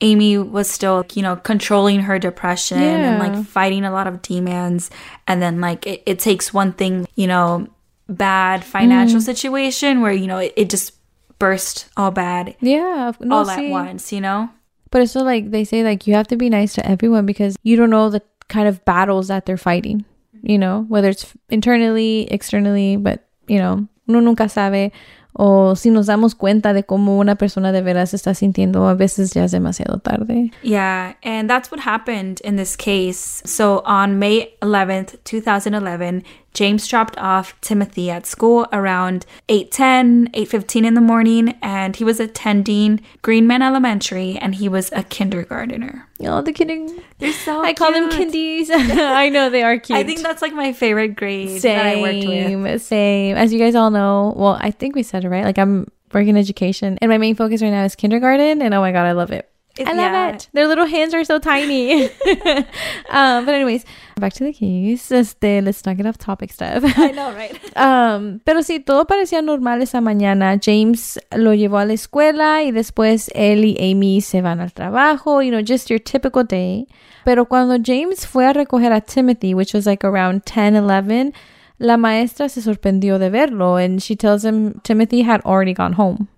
Amy 0.00 0.38
was 0.38 0.70
still, 0.70 1.04
you 1.14 1.22
know, 1.22 1.36
controlling 1.36 2.00
her 2.00 2.18
depression 2.18 2.78
and 2.78 3.18
like 3.18 3.46
fighting 3.46 3.84
a 3.84 3.90
lot 3.90 4.06
of 4.06 4.22
demons. 4.22 4.90
And 5.26 5.42
then, 5.42 5.60
like, 5.60 5.86
it, 5.86 6.02
it 6.06 6.18
takes 6.18 6.54
one 6.54 6.72
thing, 6.72 7.08
you 7.16 7.26
know, 7.26 7.66
bad 8.08 8.62
financial 8.62 9.18
mm. 9.18 9.24
situation 9.24 10.00
where, 10.00 10.12
you 10.12 10.26
know, 10.26 10.38
it, 10.38 10.52
it 10.56 10.70
just 10.70 10.92
burst 11.38 11.88
all 11.96 12.10
bad 12.10 12.54
Yeah. 12.60 13.12
No, 13.20 13.38
all 13.38 13.46
sí. 13.46 13.66
at 13.66 13.70
once, 13.70 14.12
you 14.12 14.20
know? 14.20 14.50
But 14.90 15.02
it's 15.02 15.12
so 15.12 15.22
like 15.22 15.50
they 15.50 15.64
say 15.64 15.82
like 15.82 16.06
you 16.06 16.14
have 16.14 16.28
to 16.28 16.36
be 16.36 16.48
nice 16.48 16.74
to 16.74 16.86
everyone 16.88 17.26
because 17.26 17.56
you 17.62 17.76
don't 17.76 17.90
know 17.90 18.08
the 18.10 18.22
kind 18.48 18.66
of 18.66 18.84
battles 18.84 19.28
that 19.28 19.44
they're 19.44 19.58
fighting, 19.58 20.04
you 20.42 20.58
know, 20.58 20.86
whether 20.88 21.10
it's 21.10 21.34
internally, 21.50 22.26
externally, 22.30 22.96
but 22.96 23.28
you 23.46 23.58
know, 23.58 23.86
uno 24.08 24.20
nunca 24.20 24.48
sabe 24.48 24.92
o 25.38 25.74
si 25.76 25.90
nos 25.90 26.06
damos 26.06 26.34
cuenta 26.34 26.72
de 26.72 26.82
cómo 26.82 27.18
una 27.18 27.36
persona 27.36 27.70
de 27.70 27.80
veras 27.80 28.12
está 28.12 28.34
sintiendo, 28.34 28.88
a 28.88 28.94
veces 28.94 29.32
ya 29.32 29.44
es 29.44 29.52
demasiado 29.52 30.00
tarde. 30.00 30.50
Yeah, 30.62 31.14
and 31.22 31.48
that's 31.48 31.70
what 31.70 31.80
happened 31.80 32.40
in 32.40 32.56
this 32.56 32.76
case. 32.76 33.40
So 33.46 33.82
on 33.84 34.18
May 34.18 34.52
11th, 34.62 35.22
2011, 35.24 36.24
James 36.58 36.88
dropped 36.88 37.16
off 37.18 37.54
Timothy 37.60 38.10
at 38.10 38.26
school 38.26 38.66
around 38.72 39.24
8:10, 39.48 40.28
8:15 40.34 40.84
in 40.84 40.94
the 40.94 41.00
morning, 41.00 41.54
and 41.62 41.94
he 41.94 42.02
was 42.02 42.18
attending 42.18 43.00
Greenman 43.22 43.62
Elementary 43.62 44.36
and 44.36 44.56
he 44.56 44.68
was 44.68 44.90
a 44.90 45.04
kindergartner. 45.04 46.08
Oh, 46.20 46.42
the 46.42 46.52
kidding. 46.52 47.00
They're 47.20 47.32
so 47.32 47.62
I 47.62 47.74
call 47.74 47.92
them 47.92 48.10
kindies. 48.10 48.70
I 48.72 49.28
know 49.28 49.50
they 49.50 49.62
are 49.62 49.78
cute. 49.78 50.00
I 50.00 50.02
think 50.02 50.20
that's 50.20 50.42
like 50.42 50.52
my 50.52 50.72
favorite 50.72 51.14
grade 51.14 51.62
that 51.62 51.86
I 51.86 52.00
worked 52.00 52.26
with. 52.26 52.26
same, 52.26 52.78
same. 52.80 53.36
As 53.36 53.52
you 53.52 53.60
guys 53.60 53.76
all 53.76 53.92
know, 53.92 54.34
well, 54.36 54.58
I 54.60 54.72
think 54.72 54.96
we 54.96 55.04
said 55.04 55.24
it 55.24 55.28
right. 55.28 55.44
Like 55.44 55.60
I'm 55.60 55.86
working 56.12 56.36
education, 56.36 56.98
and 57.00 57.08
my 57.08 57.18
main 57.18 57.36
focus 57.36 57.62
right 57.62 57.70
now 57.70 57.84
is 57.84 57.94
kindergarten, 57.94 58.62
and 58.62 58.74
oh 58.74 58.80
my 58.80 58.90
god, 58.90 59.06
I 59.06 59.12
love 59.12 59.30
it. 59.30 59.48
I 59.80 59.92
love 59.92 60.12
yeah. 60.12 60.28
it. 60.30 60.48
Their 60.52 60.66
little 60.66 60.86
hands 60.86 61.14
are 61.14 61.24
so 61.24 61.38
tiny. 61.38 62.04
um, 63.10 63.44
but 63.44 63.54
anyways, 63.54 63.84
back 64.16 64.32
to 64.34 64.44
the 64.44 64.52
case. 64.52 65.10
Este, 65.10 65.62
let's 65.62 65.84
not 65.84 65.96
get 65.96 66.06
off 66.06 66.18
topic 66.18 66.52
stuff. 66.52 66.82
I 66.98 67.12
know, 67.12 67.32
right? 67.32 67.54
Um, 67.76 68.40
pero 68.44 68.62
sí, 68.62 68.80
todo 68.84 69.04
parecía 69.06 69.42
normal 69.42 69.82
esa 69.82 70.00
mañana. 70.00 70.58
James 70.62 71.18
lo 71.32 71.52
llevó 71.54 71.78
a 71.78 71.84
la 71.84 71.94
escuela 71.94 72.62
y 72.62 72.72
después 72.72 73.30
él 73.34 73.64
y 73.64 73.76
Amy 73.80 74.20
se 74.20 74.40
van 74.42 74.60
al 74.60 74.72
trabajo, 74.72 75.42
you 75.42 75.50
know, 75.50 75.62
just 75.62 75.88
your 75.90 76.00
typical 76.00 76.44
day. 76.44 76.86
Pero 77.24 77.46
cuando 77.46 77.76
James 77.82 78.26
fue 78.26 78.46
a 78.46 78.52
recoger 78.52 78.92
a 78.92 79.00
Timothy, 79.00 79.54
which 79.54 79.74
was 79.74 79.86
like 79.86 80.04
around 80.04 80.44
10, 80.44 80.76
11, 80.76 81.32
la 81.78 81.96
maestra 81.96 82.48
se 82.48 82.60
sorprendió 82.60 83.18
de 83.18 83.30
verlo 83.30 83.76
and 83.76 84.02
she 84.02 84.16
tells 84.16 84.44
him 84.44 84.80
Timothy 84.82 85.22
had 85.22 85.40
already 85.42 85.74
gone 85.74 85.92
home. 85.92 86.28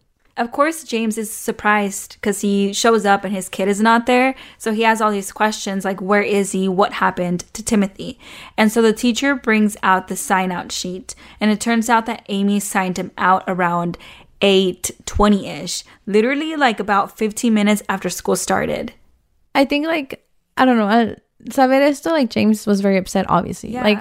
Of 0.41 0.53
course, 0.53 0.85
James 0.85 1.19
is 1.19 1.31
surprised 1.31 2.15
because 2.15 2.41
he 2.41 2.73
shows 2.73 3.05
up 3.05 3.25
and 3.25 3.35
his 3.35 3.51
kid 3.51 3.69
is 3.69 3.79
not 3.79 4.07
there. 4.07 4.35
So 4.57 4.73
he 4.73 4.83
has 4.83 5.03
all 5.03 5.11
these 5.11 5.33
questions 5.33 5.85
like, 5.85 6.01
where 6.01 6.23
is 6.23 6.53
he? 6.53 6.67
What 6.67 6.95
happened 6.95 7.41
to 7.53 7.63
Timothy? 7.63 8.19
And 8.57 8.73
so 8.73 8.81
the 8.81 8.95
teacher 8.95 9.35
brings 9.35 9.77
out 9.83 10.09
the 10.09 10.17
sign 10.17 10.51
out 10.51 10.73
sheet. 10.73 11.15
And 11.41 11.51
it 11.51 11.61
turns 11.61 11.91
out 11.91 12.07
that 12.07 12.25
Amy 12.31 12.59
signed 12.59 12.97
him 12.97 13.11
out 13.19 13.45
around 13.47 13.99
8:20 14.41 15.63
ish, 15.63 15.85
literally 16.07 16.57
like 16.57 16.81
about 16.81 17.19
15 17.19 17.53
minutes 17.53 17.83
after 17.91 18.09
school 18.09 18.37
started. 18.37 18.95
I 19.55 19.67
think 19.67 19.87
like, 19.87 20.27
I 20.57 20.65
don't 20.65 20.79
know, 20.79 20.89
al 20.89 21.17
saber 21.51 21.75
esto, 21.75 22.13
like 22.13 22.31
James 22.31 22.67
was 22.67 22.81
very 22.81 22.97
upset, 22.97 23.27
obviously. 23.29 23.73
Yeah. 23.73 23.85
Like, 23.85 24.01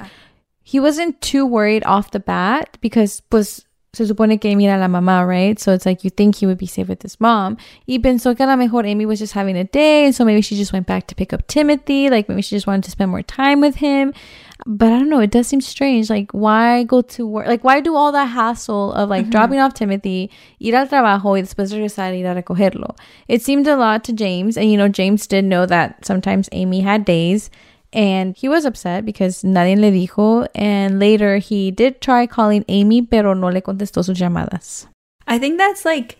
he 0.63 0.79
wasn't 0.79 1.19
too 1.19 1.45
worried 1.45 1.83
off 1.83 2.11
the 2.11 2.19
bat 2.21 2.77
because 2.79 3.21
pues 3.29 3.65
se 3.91 4.05
supone 4.05 4.39
que 4.39 4.51
Amy 4.51 4.67
era 4.67 4.77
la 4.77 4.87
mamá, 4.87 5.27
right? 5.27 5.59
So 5.59 5.73
it's 5.73 5.85
like 5.85 6.03
you 6.03 6.11
think 6.11 6.35
he 6.35 6.45
would 6.45 6.59
be 6.59 6.67
safe 6.67 6.87
with 6.87 7.01
his 7.01 7.19
mom. 7.19 7.57
Y 7.87 7.97
pensó 7.99 8.35
que 8.35 8.45
a 8.45 8.47
lo 8.47 8.55
mejor 8.55 8.85
Amy 8.85 9.05
was 9.05 9.19
just 9.19 9.33
having 9.33 9.57
a 9.57 9.63
day, 9.63 10.05
and 10.05 10.13
so 10.13 10.23
maybe 10.23 10.41
she 10.41 10.55
just 10.55 10.71
went 10.71 10.85
back 10.85 11.07
to 11.07 11.15
pick 11.15 11.33
up 11.33 11.47
Timothy. 11.47 12.09
Like 12.09 12.29
maybe 12.29 12.41
she 12.41 12.55
just 12.55 12.67
wanted 12.67 12.83
to 12.83 12.91
spend 12.91 13.09
more 13.09 13.23
time 13.23 13.61
with 13.61 13.77
him. 13.77 14.13
But 14.65 14.91
I 14.91 14.99
don't 14.99 15.09
know. 15.09 15.21
It 15.21 15.31
does 15.31 15.47
seem 15.47 15.61
strange. 15.61 16.09
Like 16.09 16.31
why 16.31 16.83
go 16.83 17.01
to 17.01 17.25
work? 17.25 17.47
Like 17.47 17.63
why 17.63 17.79
do 17.79 17.95
all 17.95 18.11
that 18.11 18.25
hassle 18.25 18.93
of 18.93 19.09
like 19.09 19.23
mm-hmm. 19.23 19.31
dropping 19.31 19.59
off 19.59 19.73
Timothy, 19.73 20.29
ir 20.59 20.75
al 20.75 20.87
trabajo 20.87 21.33
y 21.33 21.41
después 21.41 21.73
regresar 21.73 22.11
y 22.11 22.19
ir 22.19 22.27
a 22.27 22.35
recogerlo? 22.35 22.95
It 23.27 23.41
seemed 23.41 23.67
a 23.67 23.75
lot 23.75 24.03
to 24.03 24.13
James, 24.13 24.55
and 24.55 24.69
you 24.69 24.77
know 24.77 24.87
James 24.87 25.25
did 25.25 25.45
know 25.45 25.65
that 25.65 26.05
sometimes 26.05 26.47
Amy 26.51 26.81
had 26.81 27.05
days. 27.05 27.49
And 27.91 28.35
he 28.37 28.47
was 28.47 28.65
upset 28.65 29.05
because 29.05 29.43
nadie 29.43 29.75
le 29.75 29.91
dijo. 29.91 30.47
And 30.53 30.99
later 30.99 31.37
he 31.37 31.71
did 31.71 32.01
try 32.01 32.27
calling 32.27 32.63
Amy, 32.67 33.01
pero 33.01 33.33
no 33.33 33.47
le 33.47 33.61
contestó 33.61 34.03
sus 34.03 34.19
llamadas. 34.19 34.85
I 35.27 35.39
think 35.39 35.57
that's 35.57 35.85
like, 35.85 36.17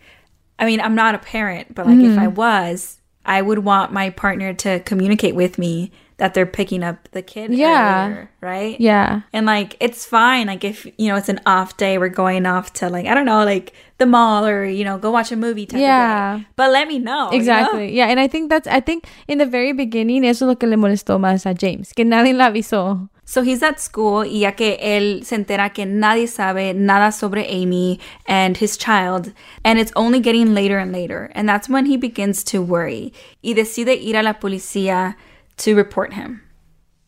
I 0.58 0.64
mean, 0.66 0.80
I'm 0.80 0.94
not 0.94 1.14
a 1.14 1.18
parent, 1.18 1.74
but 1.74 1.86
like 1.86 1.98
if 1.98 2.18
I 2.18 2.26
Mm-hmm. 2.26 2.34
was, 2.34 2.98
I 3.24 3.42
would 3.42 3.60
want 3.60 3.92
my 3.92 4.10
partner 4.10 4.52
to 4.54 4.80
communicate 4.80 5.34
with 5.34 5.58
me 5.58 5.92
that 6.20 6.34
they're 6.34 6.46
picking 6.46 6.84
up 6.84 7.08
the 7.10 7.22
kid. 7.22 7.52
Yeah. 7.52 8.06
earlier, 8.06 8.30
right. 8.40 8.78
Yeah. 8.78 9.22
And 9.32 9.46
like 9.46 9.76
it's 9.80 10.04
fine. 10.06 10.46
Like 10.46 10.62
if 10.62 10.86
you 10.96 11.08
know 11.08 11.16
it's 11.16 11.28
an 11.28 11.40
off 11.46 11.76
day, 11.76 11.98
we're 11.98 12.08
going 12.08 12.46
off 12.46 12.72
to 12.74 12.88
like 12.88 13.06
I 13.06 13.14
don't 13.14 13.24
know, 13.26 13.42
like 13.44 13.72
the 13.98 14.06
mall 14.06 14.46
or 14.46 14.64
you 14.64 14.84
know 14.84 14.98
go 14.98 15.10
watch 15.10 15.32
a 15.32 15.36
movie. 15.36 15.66
Type 15.66 15.80
Yeah. 15.80 16.34
Of 16.34 16.40
day. 16.42 16.46
But 16.56 16.70
let 16.70 16.86
me 16.86 16.98
know. 16.98 17.24
you 17.24 17.30
know? 17.32 17.36
Exactly. 17.36 17.92
Yeah. 17.96 18.06
And 18.06 18.20
I 18.20 18.28
think 18.28 18.50
that's, 18.50 18.68
I 18.68 18.80
think 18.80 19.06
in 19.26 19.38
the 19.38 19.46
very 19.46 19.72
beginning, 19.72 20.24
eso 20.24 20.46
lo 20.46 20.54
que 20.56 20.68
le 20.68 20.76
molestó 20.76 21.18
más 21.18 21.46
a 21.46 21.54
James, 21.54 21.92
que 21.94 22.04
nadie 22.04 22.34
le 22.34 22.44
avisó. 22.44 23.08
So 23.24 23.42
he's 23.42 23.62
at 23.62 23.78
school 23.78 24.24
y 24.26 24.40
ya 24.40 24.52
que 24.56 24.76
él 24.80 25.24
se 25.24 25.36
entera 25.36 25.72
que 25.72 25.86
nadie 25.86 26.26
sabe 26.26 26.74
nada 26.74 27.12
sobre 27.12 27.46
Amy 27.48 28.00
and 28.26 28.56
his 28.56 28.76
child, 28.76 29.32
and 29.64 29.78
it's 29.78 29.92
only 29.94 30.18
getting 30.18 30.52
later 30.52 30.78
and 30.78 30.90
later. 30.92 31.30
And 31.36 31.48
that's 31.48 31.68
when 31.68 31.86
he 31.86 31.96
begins 31.96 32.42
to 32.50 32.60
worry 32.60 33.12
y 33.42 33.54
decide 33.54 33.94
ir 34.02 34.16
a 34.16 34.24
la 34.24 34.40
policía 34.40 35.16
to 35.64 35.74
report 35.74 36.12
him. 36.14 36.42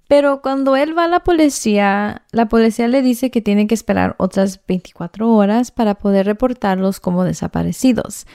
Pero 0.09 0.43
cuando 0.43 0.77
él 0.77 0.97
va 0.97 1.05
a 1.05 1.09
la 1.09 1.21
policía, 1.21 2.23
la 2.33 2.47
policía 2.47 2.87
le 2.87 3.01
dice 3.01 3.31
que 3.31 3.41
tiene 3.41 3.67
que 3.67 3.75
esperar 3.75 4.15
otras 4.19 4.61
24 4.67 5.27
horas 5.27 5.71
para 5.71 5.95
poder 5.95 6.27
reportarlos 6.27 7.01
como 7.01 7.25
desaparecidos, 7.25 8.27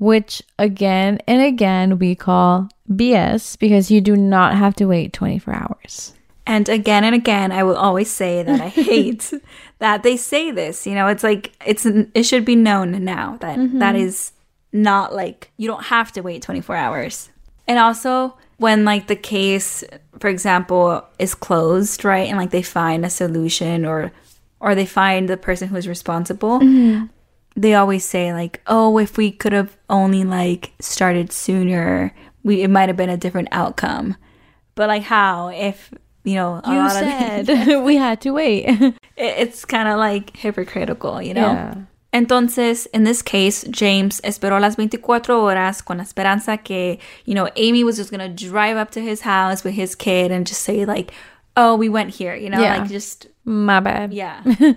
which 0.00 0.42
again 0.58 1.20
and 1.28 1.40
again 1.40 1.98
we 2.00 2.16
call 2.16 2.68
BS 2.88 3.56
because 3.60 3.92
you 3.92 4.00
do 4.00 4.16
not 4.16 4.54
have 4.54 4.74
to 4.74 4.86
wait 4.86 5.12
24 5.12 5.54
hours. 5.54 6.14
And 6.46 6.68
again 6.68 7.04
and 7.04 7.14
again, 7.14 7.52
I 7.52 7.62
will 7.62 7.76
always 7.76 8.10
say 8.10 8.42
that 8.42 8.60
I 8.60 8.68
hate 8.68 9.32
that 9.78 10.02
they 10.02 10.16
say 10.16 10.50
this. 10.50 10.84
You 10.84 10.96
know, 10.96 11.06
it's 11.06 11.22
like 11.22 11.52
it's 11.64 11.86
it 11.86 12.24
should 12.24 12.44
be 12.44 12.56
known 12.56 13.04
now 13.04 13.36
that, 13.40 13.56
that 13.56 13.94
mm-hmm. 13.94 13.96
is 13.96 14.32
not 14.72 15.14
like 15.14 15.52
you 15.58 15.68
don't 15.68 15.84
have 15.84 16.10
to 16.12 16.22
wait 16.22 16.42
24 16.42 16.74
hours. 16.74 17.30
And 17.68 17.78
also 17.78 18.36
when 18.60 18.84
like 18.84 19.06
the 19.06 19.16
case, 19.16 19.82
for 20.18 20.28
example, 20.28 21.02
is 21.18 21.34
closed, 21.34 22.04
right? 22.04 22.28
And 22.28 22.36
like 22.36 22.50
they 22.50 22.60
find 22.62 23.06
a 23.06 23.10
solution 23.10 23.86
or 23.86 24.12
or 24.60 24.74
they 24.74 24.84
find 24.84 25.28
the 25.28 25.38
person 25.38 25.68
who's 25.68 25.88
responsible, 25.88 26.60
mm-hmm. 26.60 27.06
they 27.56 27.72
always 27.74 28.04
say 28.04 28.34
like, 28.34 28.60
"Oh, 28.66 28.98
if 28.98 29.16
we 29.16 29.32
could 29.32 29.52
have 29.54 29.78
only 29.88 30.24
like 30.24 30.72
started 30.78 31.32
sooner, 31.32 32.14
we 32.44 32.62
it 32.62 32.68
might 32.68 32.90
have 32.90 32.98
been 32.98 33.08
a 33.08 33.16
different 33.16 33.48
outcome." 33.50 34.16
But 34.74 34.88
like 34.88 35.04
how 35.04 35.48
if 35.48 35.92
you 36.24 36.34
know 36.34 36.60
You 36.66 36.90
said 36.90 37.82
we 37.84 37.96
had 37.96 38.20
to 38.20 38.30
wait. 38.32 38.66
it- 38.68 38.94
it's 39.16 39.64
kind 39.64 39.88
of 39.88 39.96
like 39.98 40.36
hypocritical, 40.36 41.22
you 41.22 41.32
know? 41.32 41.52
Yeah. 41.52 41.74
Entonces, 42.12 42.88
in 42.92 43.04
this 43.04 43.22
case, 43.22 43.64
James 43.70 44.20
esperó 44.24 44.58
las 44.60 44.76
24 44.76 45.42
horas 45.42 45.82
con 45.82 45.98
la 45.98 46.02
esperanza 46.02 46.58
que, 46.58 46.98
you 47.24 47.34
know, 47.34 47.48
Amy 47.56 47.84
was 47.84 47.96
just 47.96 48.10
going 48.10 48.20
to 48.20 48.28
drive 48.28 48.76
up 48.76 48.90
to 48.90 49.00
his 49.00 49.20
house 49.20 49.62
with 49.62 49.74
his 49.74 49.94
kid 49.94 50.32
and 50.32 50.44
just 50.46 50.62
say, 50.62 50.84
like, 50.84 51.12
oh, 51.56 51.76
we 51.76 51.88
went 51.88 52.10
here, 52.10 52.34
you 52.34 52.50
know? 52.50 52.60
Yeah. 52.60 52.78
Like, 52.78 52.88
just, 52.88 53.28
My 53.44 53.80
bad. 53.80 54.12
yeah. 54.12 54.42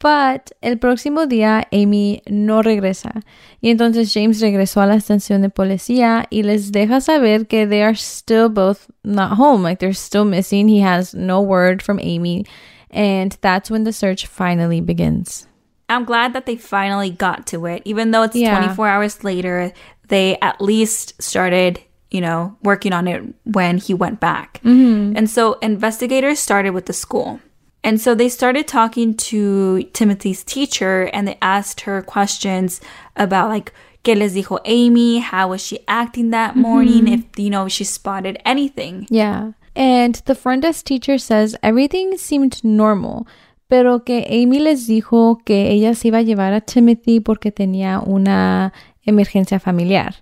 But 0.00 0.52
el 0.60 0.76
próximo 0.76 1.26
día 1.26 1.64
Amy 1.72 2.20
no 2.28 2.60
regresa 2.62 3.22
y 3.62 3.70
entonces 3.70 4.12
James 4.12 4.38
regresó 4.42 4.82
a 4.82 4.86
la 4.86 4.96
estación 4.96 5.40
de 5.40 5.48
policía 5.48 6.26
y 6.30 6.42
les 6.42 6.72
deja 6.72 7.00
saber 7.00 7.46
que 7.46 7.66
they 7.66 7.82
are 7.82 7.94
still 7.94 8.50
both 8.50 8.90
not 9.02 9.38
home, 9.38 9.62
like 9.62 9.78
they're 9.78 9.94
still 9.94 10.26
missing. 10.26 10.68
He 10.68 10.80
has 10.80 11.14
no 11.14 11.40
word 11.40 11.80
from 11.80 11.98
Amy 12.00 12.44
and 12.90 13.38
that's 13.40 13.70
when 13.70 13.84
the 13.84 13.94
search 13.94 14.26
finally 14.26 14.82
begins. 14.82 15.46
I'm 15.94 16.04
glad 16.04 16.32
that 16.32 16.46
they 16.46 16.56
finally 16.56 17.10
got 17.10 17.46
to 17.48 17.66
it. 17.66 17.82
Even 17.84 18.10
though 18.10 18.22
it's 18.22 18.36
Yeah. 18.36 18.56
24 18.56 18.88
hours 18.88 19.24
later, 19.24 19.72
they 20.08 20.36
at 20.42 20.60
least 20.60 21.20
started, 21.22 21.80
you 22.10 22.20
know, 22.20 22.56
working 22.62 22.92
on 22.92 23.08
it 23.08 23.22
when 23.44 23.78
he 23.78 23.94
went 23.94 24.20
back. 24.20 24.60
Mm-hmm. 24.64 25.16
And 25.16 25.30
so 25.30 25.54
investigators 25.54 26.38
started 26.38 26.70
with 26.70 26.86
the 26.86 26.92
school. 26.92 27.40
And 27.82 28.00
so 28.00 28.14
they 28.14 28.30
started 28.30 28.66
talking 28.66 29.14
to 29.14 29.82
Timothy's 29.92 30.42
teacher 30.42 31.10
and 31.12 31.28
they 31.28 31.38
asked 31.42 31.82
her 31.82 32.02
questions 32.02 32.80
about 33.16 33.50
like 33.50 33.72
¿Qué 34.04 34.14
les 34.18 34.34
dijo 34.34 34.58
Amy? 34.66 35.18
How 35.18 35.48
was 35.48 35.62
she 35.64 35.78
acting 35.88 36.30
that 36.30 36.52
mm-hmm. 36.52 36.60
morning? 36.60 37.08
If 37.08 37.38
you 37.38 37.50
know 37.50 37.68
she 37.68 37.84
spotted 37.84 38.38
anything. 38.44 39.06
Yeah. 39.10 39.52
And 39.74 40.14
the 40.26 40.34
front 40.34 40.62
desk 40.62 40.84
teacher 40.84 41.18
says 41.18 41.56
everything 41.62 42.16
seemed 42.16 42.62
normal, 42.62 43.26
pero 43.74 44.04
que 44.04 44.24
Amy 44.30 44.60
les 44.60 44.86
dijo 44.86 45.40
que 45.44 45.72
ella 45.72 45.96
se 45.96 46.06
iba 46.06 46.18
a 46.18 46.22
llevar 46.22 46.52
a 46.52 46.60
Timothy 46.60 47.18
porque 47.18 47.50
tenía 47.50 47.98
una 47.98 48.72
emergencia 49.04 49.58
familiar. 49.58 50.14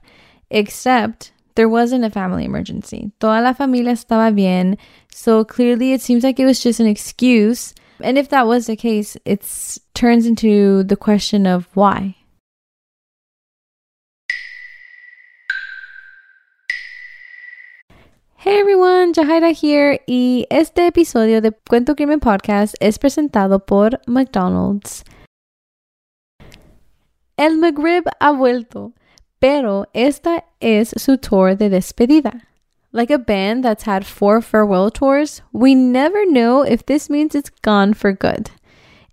Except 0.48 1.32
there 1.54 1.68
wasn't 1.68 2.02
a 2.02 2.08
family 2.08 2.46
emergency. 2.46 3.10
Toda 3.18 3.42
la 3.42 3.52
familia 3.52 3.92
estaba 3.92 4.30
bien, 4.30 4.78
so 5.14 5.44
clearly 5.44 5.92
it 5.92 6.00
seems 6.00 6.24
like 6.24 6.40
it 6.40 6.46
was 6.46 6.62
just 6.62 6.80
an 6.80 6.86
excuse. 6.86 7.74
And 8.02 8.16
if 8.16 8.30
that 8.30 8.46
was 8.46 8.68
the 8.68 8.74
case, 8.74 9.18
it 9.26 9.44
turns 9.92 10.24
into 10.24 10.82
the 10.84 10.96
question 10.96 11.46
of 11.46 11.68
why. 11.74 12.16
Hey 18.44 18.58
everyone, 18.58 19.12
Jahaira 19.12 19.52
here 19.52 20.00
y 20.04 20.48
este 20.50 20.88
episodio 20.88 21.40
de 21.40 21.52
Cuento 21.52 21.94
Crimen 21.94 22.18
Podcast 22.18 22.74
es 22.80 22.98
presentado 22.98 23.64
por 23.64 24.00
McDonald's. 24.08 25.04
El 27.36 27.58
McRib 27.58 28.02
ha 28.18 28.32
vuelto, 28.32 28.94
pero 29.38 29.86
esta 29.94 30.44
es 30.58 30.92
su 30.96 31.18
tour 31.18 31.56
de 31.56 31.70
despedida. 31.70 32.48
Like 32.90 33.12
a 33.12 33.18
band 33.18 33.62
that's 33.62 33.84
had 33.84 34.04
four 34.04 34.42
farewell 34.42 34.90
tours, 34.90 35.42
we 35.52 35.76
never 35.76 36.26
know 36.26 36.64
if 36.64 36.84
this 36.86 37.08
means 37.08 37.36
it's 37.36 37.52
gone 37.62 37.94
for 37.94 38.12
good. 38.12 38.50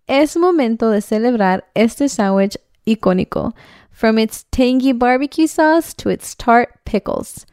Es 0.07 0.35
momento 0.37 0.89
de 0.89 1.01
celebrar 1.01 1.65
este 1.75 2.09
sandwich 2.09 2.57
icónico, 2.87 3.53
from 3.91 4.17
its 4.17 4.45
tangy 4.49 4.91
barbecue 4.91 5.45
sauce 5.45 5.93
to 5.93 6.09
its 6.09 6.33
tart 6.33 6.83
pickles. 6.83 7.45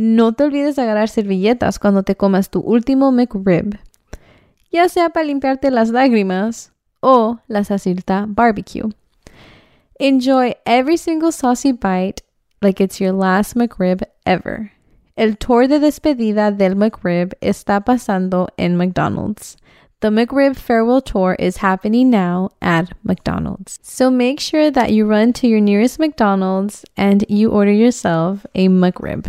No 0.00 0.32
te 0.32 0.44
olvides 0.44 0.76
de 0.76 0.82
agarrar 0.82 1.08
servilletas 1.08 1.80
cuando 1.80 2.04
te 2.04 2.14
comas 2.14 2.50
tu 2.50 2.60
último 2.60 3.10
McRib, 3.10 3.80
ya 4.70 4.88
sea 4.88 5.08
para 5.10 5.26
limpiarte 5.26 5.72
las 5.72 5.90
lágrimas 5.90 6.70
o 7.00 7.40
la 7.48 7.64
salsita 7.64 8.26
barbecue. 8.28 8.92
Enjoy 9.98 10.54
every 10.64 10.96
single 10.96 11.32
saucy 11.32 11.72
bite 11.72 12.22
like 12.62 12.80
it's 12.80 13.00
your 13.00 13.12
last 13.12 13.56
McRib 13.56 14.04
ever. 14.24 14.70
El 15.16 15.36
tour 15.36 15.66
de 15.66 15.80
despedida 15.80 16.56
del 16.56 16.76
McRib 16.76 17.32
está 17.40 17.84
pasando 17.84 18.46
en 18.56 18.76
McDonald's. 18.76 19.56
The 19.98 20.10
McRib 20.10 20.54
farewell 20.54 21.00
tour 21.00 21.34
is 21.40 21.56
happening 21.56 22.08
now 22.08 22.50
at 22.62 22.92
McDonald's. 23.02 23.80
So 23.82 24.12
make 24.12 24.38
sure 24.38 24.70
that 24.70 24.92
you 24.92 25.06
run 25.06 25.32
to 25.32 25.48
your 25.48 25.60
nearest 25.60 25.98
McDonald's 25.98 26.84
and 26.96 27.24
you 27.28 27.50
order 27.50 27.72
yourself 27.72 28.46
a 28.54 28.68
McRib. 28.68 29.28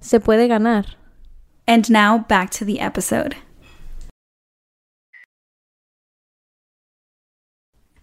Se 0.00 0.18
puede 0.18 0.48
ganar. 0.48 0.84
And 1.66 1.90
now 1.90 2.18
back 2.18 2.50
to 2.50 2.64
the 2.64 2.80
episode. 2.80 3.36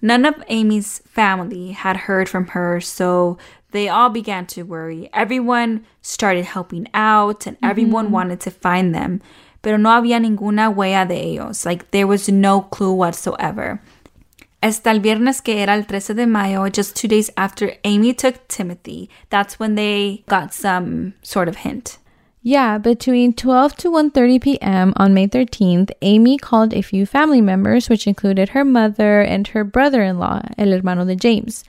None 0.01 0.25
of 0.25 0.43
Amy's 0.49 0.99
family 1.07 1.71
had 1.71 1.95
heard 1.95 2.27
from 2.27 2.47
her, 2.47 2.81
so 2.81 3.37
they 3.71 3.87
all 3.87 4.09
began 4.09 4.45
to 4.47 4.63
worry. 4.63 5.09
Everyone 5.13 5.85
started 6.01 6.43
helping 6.43 6.87
out 6.93 7.47
and 7.47 7.55
mm-hmm, 7.55 7.69
everyone 7.69 8.05
mm-hmm. 8.05 8.13
wanted 8.13 8.39
to 8.41 8.51
find 8.51 8.93
them. 8.93 9.21
Pero 9.61 9.77
no 9.77 9.89
había 9.89 10.19
ninguna 10.19 10.75
huella 10.75 11.07
de 11.07 11.15
ellos. 11.15 11.65
Like 11.65 11.91
there 11.91 12.05
was 12.05 12.27
no 12.27 12.63
clue 12.63 12.91
whatsoever. 12.91 13.81
Hasta 14.63 14.91
el 14.91 15.01
viernes 15.01 15.41
que 15.41 15.61
era 15.61 15.75
el 15.75 15.85
13 15.85 16.15
de 16.15 16.25
mayo, 16.25 16.67
just 16.69 16.95
two 16.95 17.07
days 17.07 17.29
after 17.35 17.73
Amy 17.83 18.13
took 18.13 18.47
Timothy. 18.47 19.09
That's 19.29 19.59
when 19.59 19.75
they 19.75 20.23
got 20.27 20.53
some 20.53 21.13
sort 21.21 21.49
of 21.49 21.57
hint. 21.57 21.99
Yeah, 22.41 22.77
between 22.77 23.33
12 23.33 23.75
to 23.77 23.89
1:30 23.89 24.41
p.m. 24.41 24.93
on 24.97 25.13
May 25.13 25.27
13th, 25.27 25.91
Amy 26.01 26.37
called 26.37 26.73
a 26.73 26.81
few 26.81 27.05
family 27.05 27.41
members, 27.41 27.89
which 27.89 28.07
included 28.07 28.49
her 28.49 28.65
mother 28.65 29.21
and 29.21 29.47
her 29.49 29.63
brother-in-law, 29.63 30.41
el 30.57 30.71
hermano 30.73 31.05
de 31.05 31.15
James. 31.15 31.63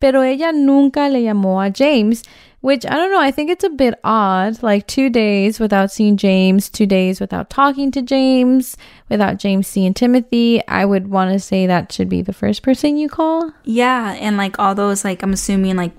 Pero 0.00 0.22
ella 0.22 0.50
nunca 0.52 1.08
le 1.08 1.20
llamó 1.20 1.60
a 1.64 1.70
James, 1.70 2.22
which 2.62 2.84
I 2.86 2.90
don't 2.96 3.10
know, 3.10 3.20
I 3.20 3.30
think 3.30 3.50
it's 3.50 3.64
a 3.64 3.70
bit 3.70 3.94
odd. 4.02 4.62
Like 4.62 4.86
2 4.86 5.10
days 5.10 5.60
without 5.60 5.92
seeing 5.92 6.16
James, 6.16 6.68
2 6.70 6.86
days 6.86 7.20
without 7.20 7.50
talking 7.50 7.90
to 7.92 8.02
James, 8.02 8.76
without 9.08 9.38
James 9.38 9.66
seeing 9.66 9.94
Timothy. 9.94 10.66
I 10.66 10.84
would 10.84 11.08
want 11.08 11.32
to 11.32 11.38
say 11.38 11.66
that 11.66 11.92
should 11.92 12.08
be 12.08 12.22
the 12.22 12.32
first 12.32 12.62
person 12.62 12.96
you 12.96 13.08
call. 13.08 13.52
Yeah, 13.64 14.12
and 14.18 14.36
like 14.36 14.58
all 14.58 14.74
those 14.74 15.04
like 15.04 15.22
I'm 15.22 15.32
assuming 15.32 15.76
like 15.76 15.92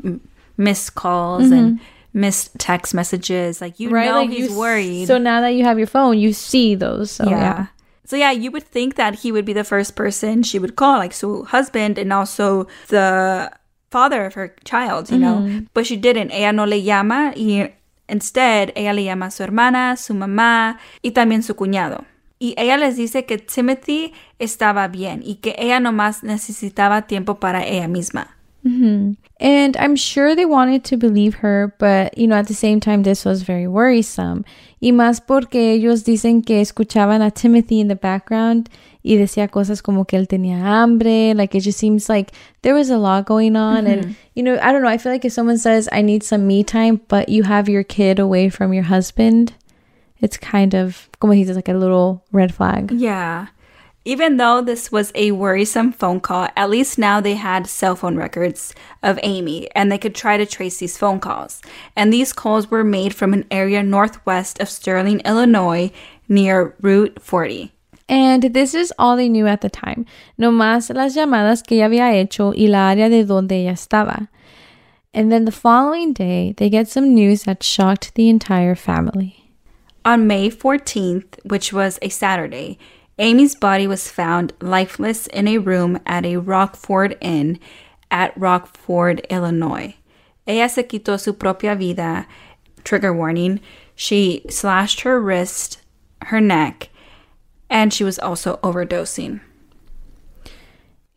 missed 0.58 0.96
calls 0.96 1.50
and 1.50 1.80
mm-hmm. 1.80 2.20
missed 2.20 2.58
text 2.60 2.94
messages, 2.94 3.62
like 3.62 3.80
you 3.80 3.90
know 3.90 3.96
Like, 3.96 4.30
he's 4.30 4.52
you- 4.52 4.58
worried. 4.58 5.08
So 5.08 5.18
now 5.18 5.42
that 5.42 5.54
you 5.54 5.64
have 5.64 5.78
your 5.78 5.88
phone, 5.88 6.18
you 6.18 6.34
see 6.34 6.76
those. 6.76 7.12
So 7.12 7.30
yeah. 7.30 7.40
yeah. 7.40 7.66
So 8.04 8.18
yeah, 8.18 8.32
you 8.32 8.52
would 8.52 8.64
think 8.64 8.96
that 8.96 9.20
he 9.20 9.32
would 9.32 9.46
be 9.46 9.54
the 9.54 9.64
first 9.64 9.96
person 9.96 10.44
she 10.44 10.60
would 10.60 10.76
call, 10.76 10.98
like 10.98 11.14
so 11.14 11.44
husband 11.46 11.98
and 11.98 12.12
also 12.12 12.68
the 12.90 13.50
father 13.92 14.26
of 14.26 14.34
her 14.34 14.56
child, 14.64 15.12
you 15.12 15.20
know. 15.20 15.46
But 15.74 15.86
she 15.86 15.98
didn't. 15.98 16.32
Ella 16.32 16.52
no 16.54 16.66
le 16.66 16.82
llama 16.82 17.34
y 17.36 17.70
instead 18.08 18.72
ella 18.76 18.94
le 18.94 19.04
llama 19.04 19.28
a 19.28 19.32
su 19.32 19.44
hermana, 19.44 19.98
su 19.98 20.14
mamá 20.14 20.80
y 21.04 21.12
también 21.12 21.44
su 21.44 21.56
cuñado. 21.56 22.06
Y 22.40 22.56
ella 22.58 22.78
les 22.78 22.98
dice 22.98 23.26
que 23.26 23.38
Timothy 23.38 24.14
estaba 24.40 24.88
bien 24.88 25.22
y 25.24 25.36
que 25.36 25.56
ella 25.60 25.80
nomás 25.80 26.24
necesitaba 26.24 27.04
tiempo 27.04 27.40
para 27.40 27.64
ella 27.64 27.88
misma. 27.88 28.36
Mm-hmm. 28.66 29.14
And 29.40 29.78
I'm 29.78 29.96
sure 29.96 30.36
they 30.36 30.46
wanted 30.46 30.84
to 30.86 30.98
believe 30.98 31.36
her, 31.36 31.76
but 31.80 32.16
you 32.18 32.28
know, 32.28 32.36
at 32.36 32.48
the 32.48 32.54
same 32.54 32.80
time, 32.80 33.04
this 33.04 33.26
was 33.26 33.42
very 33.42 33.68
worrisome. 33.68 34.46
Y 34.82 34.92
más 34.92 35.20
porque 35.26 35.74
ellos 35.74 36.04
dicen 36.04 36.46
que 36.46 36.62
escuchaban 36.62 37.26
a 37.26 37.32
Timothy 37.32 37.80
in 37.80 37.88
the 37.88 37.96
background 37.96 38.70
y 39.04 39.18
decía 39.18 39.50
cosas 39.50 39.82
como 39.82 40.06
que 40.06 40.20
él 40.20 40.28
tenía 40.28 40.60
hambre. 40.60 41.34
Like 41.34 41.56
it 41.56 41.62
just 41.62 41.80
seems 41.80 42.08
like 42.08 42.34
there 42.62 42.76
was 42.76 42.92
a 42.92 42.98
lot 42.98 43.26
going 43.26 43.56
on. 43.56 43.88
And 43.88 44.04
mm-hmm. 44.04 44.12
you 44.36 44.44
know, 44.44 44.60
I 44.62 44.72
don't 44.72 44.84
know. 44.84 44.90
I 44.90 45.00
feel 45.00 45.12
like 45.12 45.26
if 45.26 45.34
someone 45.34 45.58
says, 45.58 45.90
I 45.92 46.04
need 46.04 46.24
some 46.24 46.46
me 46.46 46.64
time, 46.64 47.02
but 47.08 47.30
you 47.30 47.44
have 47.44 47.68
your 47.68 47.84
kid 47.84 48.20
away 48.20 48.50
from 48.50 48.74
your 48.74 48.84
husband, 48.84 49.54
it's 50.20 50.38
kind 50.38 50.76
of, 50.76 51.10
como 51.20 51.34
he 51.34 51.44
says, 51.46 51.56
like 51.56 51.68
a 51.68 51.74
little 51.74 52.24
red 52.32 52.54
flag. 52.54 52.92
Yeah. 52.92 53.48
Even 54.04 54.38
though 54.38 54.62
this 54.62 54.92
was 54.92 55.12
a 55.14 55.32
worrisome 55.32 55.92
phone 55.92 56.20
call, 56.20 56.48
at 56.56 56.72
least 56.72 56.98
now 56.98 57.22
they 57.22 57.36
had 57.36 57.68
cell 57.68 57.96
phone 57.96 58.16
records 58.16 58.74
of 59.04 59.20
Amy 59.22 59.70
and 59.76 59.92
they 59.92 60.00
could 60.00 60.16
try 60.16 60.38
to 60.38 60.46
trace 60.46 60.80
these 60.80 60.98
phone 60.98 61.20
calls. 61.20 61.62
And 61.96 62.12
these 62.12 62.34
calls 62.34 62.72
were 62.72 62.84
made 62.84 63.14
from 63.14 63.32
an 63.32 63.46
area 63.52 63.84
northwest 63.84 64.60
of 64.60 64.70
Sterling, 64.70 65.20
Illinois, 65.20 65.92
near 66.28 66.76
Route 66.82 67.22
40. 67.22 67.72
And 68.10 68.42
this 68.42 68.74
is 68.74 68.92
all 68.98 69.16
they 69.16 69.30
knew 69.30 69.46
at 69.46 69.62
the 69.62 69.70
time. 69.70 70.08
No 70.36 70.52
más 70.52 70.94
las 70.94 71.16
llamadas 71.16 71.62
que 71.66 71.78
ella 71.78 71.88
había 71.88 72.12
hecho 72.14 72.54
y 72.58 72.68
la 72.68 72.90
área 72.90 73.08
de 73.08 73.24
donde 73.24 73.52
ella 73.52 73.74
estaba. 73.74 74.30
And 75.14 75.32
then 75.32 75.46
the 75.46 75.52
following 75.52 76.12
day, 76.12 76.54
they 76.58 76.70
get 76.70 76.88
some 76.88 77.14
news 77.14 77.44
that 77.44 77.62
shocked 77.62 78.16
the 78.16 78.30
entire 78.30 78.76
family. 78.76 79.52
On 80.04 80.26
May 80.26 80.50
14th, 80.50 81.40
which 81.46 81.72
was 81.72 82.00
a 82.02 82.10
Saturday, 82.10 82.80
Amy's 83.20 83.56
body 83.56 83.88
was 83.88 84.10
found 84.10 84.54
lifeless 84.62 85.28
in 85.28 85.48
a 85.48 85.58
room 85.58 86.00
at 86.06 86.26
a 86.26 86.38
Rockford 86.38 87.18
Inn 87.22 87.60
at 88.10 88.38
Rockford, 88.38 89.26
Illinois. 89.30 89.96
Ella 90.48 90.70
se 90.70 90.84
quitó 90.84 91.20
su 91.20 91.34
propia 91.34 91.76
vida. 91.76 92.28
Trigger 92.84 93.14
warning. 93.14 93.60
She 93.96 94.44
slashed 94.50 95.02
her 95.02 95.22
wrist, 95.22 95.82
her 96.24 96.42
neck, 96.42 96.90
and 97.70 97.94
she 97.94 98.04
was 98.04 98.18
also 98.18 98.60
overdosing. 98.64 99.42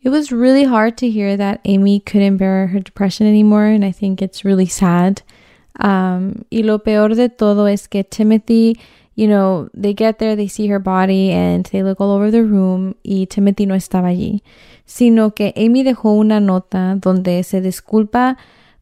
It 0.03 0.11
was 0.11 0.31
really 0.31 0.65
hard 0.65 0.99
to 0.99 1.11
hear 1.11 1.37
that 1.37 1.63
Amy 1.65 1.99
couldn't 1.99 2.37
bear 2.37 2.67
her 2.67 2.81
depression 2.81 3.27
anymore, 3.27 3.65
and 3.65 3.85
I 3.85 3.91
think 3.91 4.21
it's 4.21 4.45
really 4.45 4.67
sad. 4.67 5.23
Um, 5.81 6.45
y 6.53 6.61
lo 6.63 6.79
peor 6.79 7.09
de 7.09 7.31
todo 7.31 7.65
es 7.65 7.87
que 7.87 8.03
Timothy, 8.03 8.79
you 9.15 9.29
know, 9.29 9.69
they 9.75 9.95
get 9.95 10.19
there, 10.19 10.35
they 10.37 10.49
see 10.49 10.67
her 10.69 10.79
body, 10.79 11.31
and 11.31 11.67
they 11.67 11.83
look 11.83 12.01
all 12.01 12.11
over 12.11 12.31
the 12.31 12.43
room, 12.43 12.95
y 13.05 13.27
Timothy 13.29 13.67
no 13.67 13.75
estaba 13.75 14.09
allí. 14.09 14.43
Sino 14.87 15.31
que 15.31 15.53
Amy 15.57 15.83
dejó 15.85 16.19
una 16.19 16.41
nota 16.41 16.97
donde 17.01 17.45
se 17.45 17.61
disculpa 17.61 18.37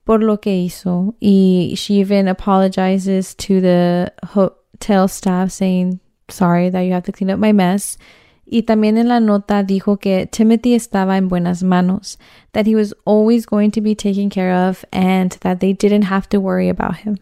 por 0.04 0.22
lo 0.22 0.38
que 0.38 0.56
hizo, 0.56 1.14
y 1.20 1.74
she 1.76 2.00
even 2.00 2.28
apologizes 2.28 3.34
to 3.34 3.60
the 3.60 4.12
hotel 4.24 5.06
staff 5.06 5.50
saying, 5.50 6.00
sorry 6.28 6.70
that 6.70 6.80
you 6.80 6.92
have 6.92 7.04
to 7.04 7.12
clean 7.12 7.30
up 7.30 7.38
my 7.38 7.52
mess. 7.52 7.98
Y 8.44 8.62
también 8.62 8.98
en 8.98 9.08
la 9.08 9.20
nota 9.20 9.62
dijo 9.62 9.98
que 9.98 10.26
Timothy 10.26 10.74
estaba 10.74 11.16
en 11.16 11.28
buenas 11.28 11.62
manos, 11.62 12.18
that 12.52 12.66
he 12.66 12.74
was 12.74 12.92
always 13.04 13.46
going 13.46 13.70
to 13.70 13.80
be 13.80 13.94
taken 13.94 14.28
care 14.28 14.52
of, 14.52 14.84
and 14.92 15.32
that 15.42 15.60
they 15.60 15.72
didn't 15.72 16.04
have 16.04 16.28
to 16.28 16.40
worry 16.40 16.68
about 16.68 16.96
him. 16.96 17.18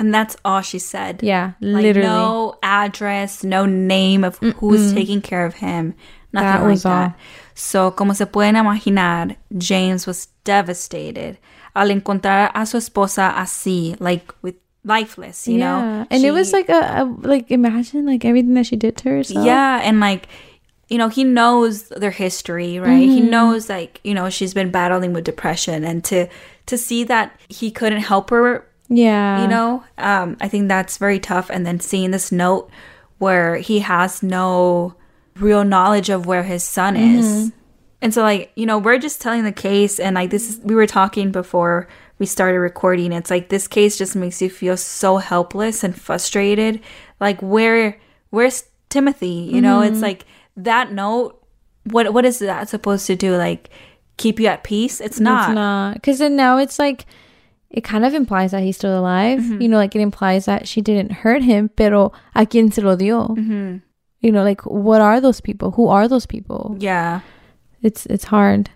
And 0.00 0.14
that's 0.14 0.36
all 0.44 0.62
she 0.62 0.78
said. 0.78 1.22
Yeah, 1.22 1.52
Like, 1.60 1.82
literally. 1.82 2.08
no 2.08 2.58
address, 2.62 3.44
no 3.44 3.66
name 3.66 4.24
of 4.24 4.38
who's 4.38 4.92
taking 4.92 5.20
care 5.20 5.44
of 5.44 5.54
him. 5.54 5.94
Nothing 6.32 6.46
That 6.46 6.60
like 6.62 6.70
was 6.70 6.84
all. 6.86 6.92
that. 6.92 7.18
So, 7.54 7.90
como 7.90 8.14
se 8.14 8.24
pueden 8.24 8.56
imaginar, 8.56 9.36
James 9.58 10.06
was 10.06 10.28
devastated 10.44 11.38
al 11.74 11.90
encontrar 11.90 12.50
a 12.54 12.66
su 12.66 12.78
esposa 12.78 13.34
así, 13.36 13.96
like 14.00 14.32
with 14.42 14.56
lifeless, 14.84 15.46
you 15.46 15.58
yeah, 15.58 15.80
know? 15.80 16.06
and 16.10 16.24
it 16.24 16.30
was 16.30 16.52
like 16.52 16.68
a, 16.68 17.02
a 17.02 17.04
like 17.26 17.50
imagine 17.50 18.06
like 18.06 18.24
everything 18.24 18.54
that 18.54 18.66
she 18.66 18.76
did 18.76 18.96
to 18.96 19.08
herself. 19.10 19.44
yeah, 19.44 19.80
and 19.82 20.00
like 20.00 20.28
you 20.88 20.98
know, 20.98 21.08
he 21.08 21.22
knows 21.22 21.88
their 21.90 22.10
history, 22.10 22.80
right? 22.80 23.08
He 23.08 23.20
mm-hmm. 23.20 23.30
knows 23.30 23.68
like, 23.68 24.00
you 24.02 24.12
know, 24.12 24.28
she's 24.28 24.52
been 24.52 24.72
battling 24.72 25.12
with 25.12 25.22
depression 25.22 25.84
and 25.84 26.02
to 26.04 26.26
to 26.66 26.76
see 26.76 27.04
that 27.04 27.38
he 27.48 27.70
couldn't 27.70 28.00
help 28.00 28.30
her 28.30 28.66
yeah, 28.90 29.40
you 29.42 29.48
know? 29.48 29.82
Um 29.96 30.36
i 30.40 30.48
think 30.48 30.68
that's 30.68 30.98
very 30.98 31.18
tough. 31.18 31.48
And 31.50 31.64
then 31.64 31.80
seeing 31.80 32.10
this 32.10 32.30
note 32.30 32.68
where 33.18 33.56
he 33.56 33.78
has 33.80 34.22
no 34.22 34.94
real 35.38 35.64
knowledge 35.64 36.10
of 36.10 36.26
where 36.26 36.42
his 36.42 36.64
son 36.64 36.96
is. 36.96 37.52
And 38.02 38.12
so 38.12 38.22
like 38.22 38.50
you 38.56 38.66
know 38.66 38.78
we're 38.78 38.98
just 38.98 39.20
telling 39.20 39.44
the 39.44 39.52
case. 39.52 39.98
And 40.00 40.14
like 40.16 40.30
this 40.30 40.50
is 40.50 40.58
we 40.64 40.74
were 40.74 40.86
talking 40.86 41.30
before 41.32 41.86
we 42.18 42.26
started 42.26 42.58
recording. 42.58 43.12
It's 43.12 43.30
like 43.30 43.48
this 43.48 43.66
case 43.68 43.96
just 43.96 44.16
makes 44.16 44.42
you 44.42 44.50
feel 44.50 44.76
so 44.76 45.16
helpless 45.18 45.84
and 45.84 45.94
frustrated. 45.96 46.80
Like 47.20 47.40
where 47.40 47.98
where's 48.30 48.64
timothy? 48.88 49.48
You 49.52 49.60
know 49.62 49.82
it's 49.82 50.00
like 50.02 50.24
that 50.56 50.92
note 50.92 51.36
what 51.84 52.12
what 52.12 52.24
is 52.24 52.40
that 52.40 52.68
supposed 52.68 53.06
to 53.06 53.16
do? 53.16 53.36
Like 53.36 53.70
keep 54.16 54.40
you 54.40 54.46
at 54.48 54.64
peace? 54.64 55.00
It's 55.00 55.20
not 55.20 55.50
It's 55.50 55.54
not. 55.54 55.94
because 55.94 56.18
then 56.18 56.36
now 56.36 56.58
it's 56.58 56.78
like 56.78 57.06
it 57.70 57.84
kind 57.84 58.04
of 58.04 58.14
implies 58.14 58.50
that 58.50 58.62
he's 58.62 58.76
still 58.76 58.98
alive. 58.98 59.38
Mm-hmm. 59.38 59.62
You 59.62 59.68
know, 59.68 59.76
like 59.76 59.94
it 59.94 60.00
implies 60.00 60.44
that 60.46 60.66
she 60.66 60.80
didn't 60.82 61.12
hurt 61.12 61.42
him, 61.42 61.70
pero 61.76 62.12
a 62.34 62.44
quien 62.44 62.72
se 62.72 62.82
lo 62.82 62.96
dio. 62.96 63.28
Mm-hmm. 63.28 63.76
You 64.20 64.32
know, 64.32 64.42
like 64.42 64.66
what 64.66 65.00
are 65.00 65.20
those 65.20 65.40
people? 65.40 65.70
Who 65.72 65.88
are 65.88 66.08
those 66.08 66.26
people? 66.26 66.76
yeah 66.78 67.20
It's 67.82 68.06
it's 68.06 68.24
hard. 68.24 68.70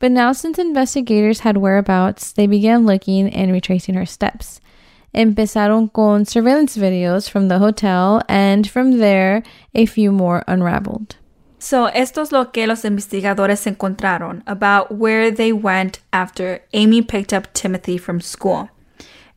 But 0.00 0.12
now 0.12 0.32
since 0.32 0.58
investigators 0.58 1.40
had 1.40 1.56
whereabouts, 1.56 2.32
they 2.32 2.46
began 2.46 2.86
looking 2.86 3.28
and 3.32 3.52
retracing 3.52 3.94
her 3.94 4.06
steps. 4.06 4.60
Empezaron 5.14 5.90
con 5.92 6.24
surveillance 6.24 6.76
videos 6.76 7.30
from 7.30 7.48
the 7.48 7.58
hotel 7.58 8.20
and 8.28 8.68
from 8.68 8.98
there 8.98 9.42
a 9.74 9.86
few 9.86 10.12
more 10.12 10.44
unraveled. 10.46 11.16
So, 11.60 11.88
esto 11.88 12.22
es 12.22 12.30
lo 12.30 12.52
que 12.52 12.66
los 12.66 12.84
investigadores 12.84 13.66
encontraron 13.66 14.42
about 14.46 14.92
where 14.92 15.32
they 15.32 15.52
went 15.52 16.00
after 16.12 16.62
Amy 16.72 17.02
picked 17.02 17.32
up 17.32 17.52
Timothy 17.52 17.98
from 17.98 18.20
school. 18.20 18.70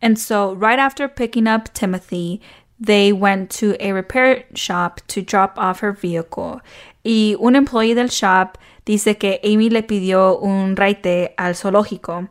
And 0.02 0.18
so, 0.18 0.54
right 0.54 0.80
after 0.80 1.08
picking 1.08 1.48
up 1.48 1.74
Timothy, 1.74 2.40
they 2.80 3.12
went 3.12 3.50
to 3.60 3.76
a 3.80 3.92
repair 3.92 4.46
shop 4.54 5.02
to 5.08 5.22
drop 5.22 5.58
off 5.58 5.80
her 5.82 5.94
vehicle. 5.94 6.62
Y 7.04 7.36
un 7.40 7.56
employee 7.56 7.96
del 7.96 8.10
shop 8.10 8.58
dice 8.86 9.18
que 9.18 9.40
Amy 9.44 9.70
le 9.70 9.82
pidió 9.82 10.40
un 10.40 10.76
raite 10.76 11.34
al 11.38 11.56
zoológico. 11.56 12.30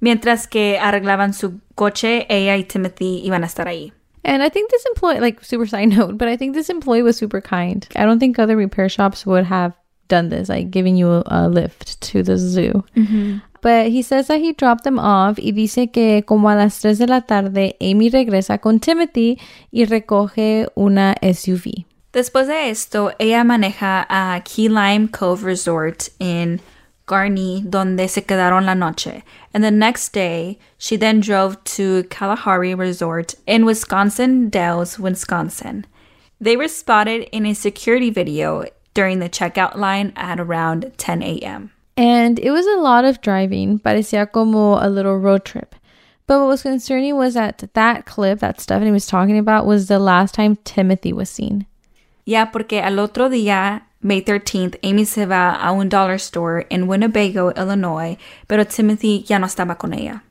Mientras 0.00 0.48
que 0.48 0.78
arreglaban 0.78 1.34
su 1.34 1.60
coche, 1.74 2.26
ella 2.28 2.56
y 2.56 2.64
Timothy 2.64 3.20
iban 3.24 3.42
a 3.42 3.46
estar 3.46 3.68
ahí. 3.68 3.92
And 4.24 4.42
I 4.42 4.48
think 4.48 4.70
this 4.70 4.84
employee, 4.86 5.20
like 5.20 5.42
super 5.44 5.66
side 5.66 5.88
note, 5.96 6.18
but 6.18 6.28
I 6.28 6.36
think 6.36 6.54
this 6.54 6.70
employee 6.70 7.02
was 7.02 7.16
super 7.16 7.40
kind. 7.40 7.86
I 7.96 8.04
don't 8.04 8.18
think 8.18 8.38
other 8.38 8.56
repair 8.56 8.88
shops 8.88 9.26
would 9.26 9.44
have 9.44 9.74
done 10.08 10.28
this, 10.28 10.48
like 10.48 10.70
giving 10.70 10.96
you 10.96 11.22
a, 11.26 11.48
lift 11.48 12.00
to 12.02 12.22
the 12.22 12.36
zoo. 12.36 12.84
Mm-hmm. 12.96 13.38
But 13.62 13.88
he 13.88 14.02
says 14.02 14.26
that 14.28 14.40
he 14.40 14.52
dropped 14.52 14.84
them 14.84 14.98
off 14.98 15.38
y 15.38 15.52
dice 15.52 15.92
que 15.92 16.22
como 16.26 16.48
a 16.48 16.56
las 16.56 16.80
3 16.80 16.98
de 16.98 17.06
la 17.06 17.20
tarde, 17.20 17.76
Amy 17.80 18.10
regresa 18.10 18.60
con 18.60 18.80
Timothy 18.80 19.38
y 19.70 19.84
recoge 19.84 20.66
una 20.74 21.14
SUV. 21.22 21.84
Después 22.12 22.48
de 22.48 22.70
esto, 22.70 23.12
ella 23.18 23.44
maneja 23.44 24.06
a 24.08 24.42
Key 24.42 24.68
Lime 24.68 25.08
Cove 25.10 25.44
Resort 25.44 26.08
in 26.18 26.60
Gurnee, 27.06 27.62
donde 27.64 28.08
se 28.08 28.24
quedaron 28.24 28.66
la 28.66 28.74
noche. 28.74 29.24
And 29.52 29.64
the 29.64 29.70
next 29.70 30.12
day, 30.12 30.58
she 30.78 30.96
then 30.96 31.20
drove 31.20 31.62
to 31.64 32.04
Kalahari 32.04 32.74
Resort 32.74 33.34
in 33.46 33.64
Wisconsin 33.64 34.48
Dells, 34.48 34.98
Wisconsin. 34.98 35.86
They 36.40 36.56
were 36.56 36.68
spotted 36.68 37.28
in 37.32 37.44
a 37.46 37.54
security 37.54 38.10
video 38.10 38.64
during 38.94 39.18
the 39.18 39.28
checkout 39.28 39.76
line 39.76 40.12
at 40.16 40.40
around 40.40 40.92
10 40.96 41.22
a.m. 41.22 41.72
And 41.96 42.38
it 42.38 42.50
was 42.50 42.66
a 42.66 42.80
lot 42.80 43.04
of 43.04 43.20
driving, 43.20 43.78
parecía 43.78 44.30
como 44.30 44.78
a 44.78 44.88
little 44.88 45.18
road 45.18 45.44
trip. 45.44 45.74
But 46.26 46.38
what 46.38 46.46
was 46.46 46.62
concerning 46.62 47.16
was 47.16 47.34
that 47.34 47.68
that 47.74 48.06
clip 48.06 48.38
that 48.38 48.60
Stephanie 48.60 48.92
was 48.92 49.06
talking 49.06 49.36
about 49.36 49.66
was 49.66 49.88
the 49.88 49.98
last 49.98 50.32
time 50.32 50.56
Timothy 50.64 51.12
was 51.12 51.28
seen. 51.28 51.66
Yeah, 52.24 52.44
porque 52.44 52.74
al 52.74 53.00
otro 53.00 53.28
día, 53.28 53.82
May 54.02 54.22
13th, 54.22 54.76
Amy 54.82 55.04
se 55.04 55.26
va 55.26 55.52
a 55.52 55.72
un 55.72 55.88
dollar 55.88 56.14
store 56.14 56.66
in 56.70 56.88
Winnebago, 56.88 57.52
Illinois, 57.56 58.16
pero 58.48 58.64
Timothy 58.64 59.24
ya 59.26 59.38
no 59.38 59.46
estaba 59.46 59.76
con 59.76 59.92
ella. 59.92 60.22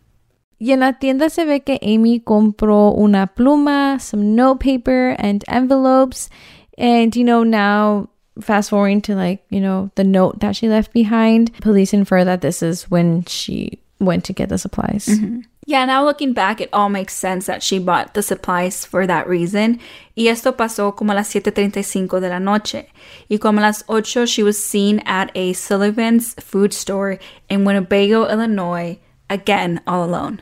Y 0.59 0.71
en 0.71 0.81
la 0.81 0.93
tienda 0.93 1.29
se 1.29 1.45
ve 1.45 1.61
que 1.61 1.79
Amy 1.81 2.19
compró 2.19 2.91
una 2.91 3.27
pluma, 3.27 3.99
some 4.01 4.35
notepaper, 4.35 5.15
and 5.17 5.43
envelopes. 5.47 6.29
And, 6.77 7.15
you 7.15 7.23
know, 7.23 7.43
now 7.43 8.09
fast 8.41 8.69
forwarding 8.69 9.01
to 9.03 9.15
like, 9.15 9.45
you 9.49 9.61
know, 9.61 9.91
the 9.95 10.03
note 10.03 10.39
that 10.39 10.55
she 10.55 10.67
left 10.67 10.91
behind, 10.91 11.53
police 11.61 11.93
infer 11.93 12.25
that 12.25 12.41
this 12.41 12.61
is 12.61 12.89
when 12.89 13.23
she 13.25 13.79
went 13.99 14.25
to 14.25 14.33
get 14.33 14.49
the 14.49 14.57
supplies. 14.57 15.05
Mm-hmm. 15.05 15.41
Yeah, 15.69 15.85
now 15.85 16.03
looking 16.03 16.33
back, 16.33 16.59
it 16.61 16.69
all 16.73 16.89
makes 16.89 17.13
sense 17.13 17.45
that 17.45 17.61
she 17.61 17.77
bought 17.77 18.15
the 18.15 18.23
supplies 18.23 18.85
for 18.85 19.05
that 19.05 19.27
reason. 19.27 19.79
Y 20.17 20.27
esto 20.27 20.53
pasó 20.53 20.95
como 20.95 21.13
a 21.13 21.13
las 21.13 21.31
7.35 21.31 22.19
de 22.19 22.27
la 22.27 22.39
noche. 22.39 22.87
Y 23.29 23.37
como 23.37 23.59
a 23.59 23.61
las 23.61 23.83
8, 23.87 24.25
she 24.25 24.41
was 24.41 24.57
seen 24.57 24.99
at 25.05 25.29
a 25.35 25.53
Sullivan's 25.53 26.33
food 26.39 26.73
store 26.73 27.19
in 27.49 27.65
Winnebago, 27.65 28.27
Illinois, 28.27 28.97
again, 29.29 29.79
all 29.85 30.03
alone. 30.03 30.41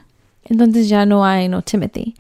Entonces 0.49 0.87
ya 0.87 1.03
no 1.03 1.25
hay 1.25 1.49
no 1.49 1.59
Timothy. 1.59 2.15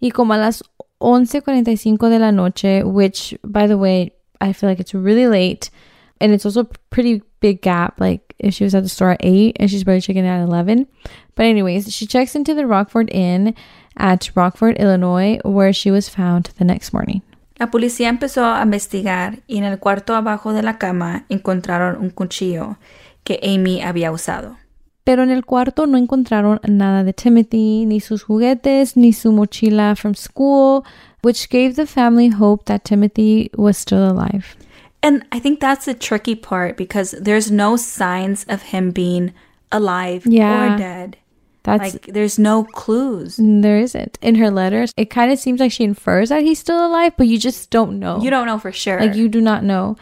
Y 0.00 0.08
como 0.08 0.32
a 0.32 0.38
las 0.38 0.62
11.45 1.02 2.08
de 2.08 2.18
la 2.18 2.30
noche, 2.30 2.82
which, 2.84 3.36
by 3.44 3.66
the 3.66 3.76
way, 3.76 4.12
I 4.40 4.54
feel 4.54 4.70
like 4.70 4.80
it's 4.80 4.94
really 4.94 5.26
late. 5.26 5.68
And 6.22 6.32
it's 6.32 6.46
also 6.46 6.64
pretty 6.88 7.20
big 7.46 7.62
gap. 7.62 8.00
Like 8.00 8.34
if 8.38 8.54
she 8.54 8.64
was 8.64 8.74
at 8.74 8.82
the 8.82 8.88
store 8.88 9.12
at 9.12 9.20
8 9.20 9.56
and 9.60 9.70
she's 9.70 9.84
probably 9.84 10.00
checking 10.00 10.26
at 10.26 10.42
11. 10.42 10.86
But, 11.36 11.46
anyways, 11.46 11.92
she 11.94 12.06
checks 12.06 12.34
into 12.34 12.54
the 12.54 12.66
Rockford 12.66 13.10
Inn 13.12 13.54
at 13.96 14.30
Rockford, 14.34 14.76
Illinois, 14.78 15.38
where 15.44 15.72
she 15.72 15.90
was 15.90 16.08
found 16.08 16.50
the 16.58 16.64
next 16.64 16.92
morning. 16.92 17.22
La 17.58 17.70
policía 17.70 18.08
empezó 18.08 18.44
a 18.44 18.62
investigar 18.62 19.38
y 19.46 19.56
en 19.56 19.64
el 19.64 19.78
cuarto 19.78 20.14
abajo 20.14 20.52
de 20.52 20.62
la 20.62 20.76
cama 20.78 21.24
encontraron 21.30 21.96
un 21.98 22.10
cuchillo 22.10 22.76
que 23.24 23.40
Amy 23.42 23.80
había 23.80 24.12
usado. 24.12 24.56
Pero 25.04 25.22
en 25.22 25.30
el 25.30 25.44
cuarto 25.44 25.86
no 25.86 25.96
encontraron 25.96 26.60
nada 26.68 27.04
de 27.04 27.12
Timothy, 27.12 27.86
ni 27.86 28.00
sus 28.00 28.24
juguetes, 28.24 28.96
ni 28.96 29.12
su 29.12 29.32
mochila 29.32 29.94
from 29.94 30.14
school, 30.14 30.84
which 31.22 31.48
gave 31.48 31.76
the 31.76 31.86
family 31.86 32.28
hope 32.28 32.64
that 32.66 32.84
Timothy 32.84 33.50
was 33.56 33.78
still 33.78 34.04
alive. 34.04 34.56
And 35.06 35.22
I 35.30 35.38
think 35.38 35.60
that's 35.60 35.84
the 35.86 35.94
tricky 35.94 36.34
part 36.34 36.76
because 36.76 37.12
there's 37.12 37.50
no 37.50 37.76
signs 37.76 38.44
of 38.48 38.74
him 38.74 38.90
being 38.90 39.32
alive 39.70 40.26
Yeah. 40.26 40.74
or 40.74 40.78
dead. 40.78 41.16
That's 41.62 41.94
like 41.94 42.06
there's 42.14 42.38
no 42.38 42.64
clues. 42.64 43.38
there 43.38 43.78
isn't. 43.78 44.18
In 44.22 44.34
her 44.36 44.50
letters, 44.50 44.92
it 44.96 45.10
kind 45.10 45.30
of 45.32 45.38
seems 45.38 45.58
like 45.60 45.72
she 45.72 45.84
infers 45.84 46.28
that 46.30 46.42
he's 46.42 46.58
still 46.58 46.84
alive, 46.86 47.12
but 47.16 47.26
you 47.26 47.38
just 47.38 47.70
don't 47.70 47.98
know. 47.98 48.20
You 48.22 48.30
don't 48.30 48.46
know 48.46 48.58
for 48.58 48.72
sure. 48.72 49.00
Like 49.00 49.14
you 49.16 49.28
do 49.28 49.40
not 49.40 49.62
know. 49.62 49.96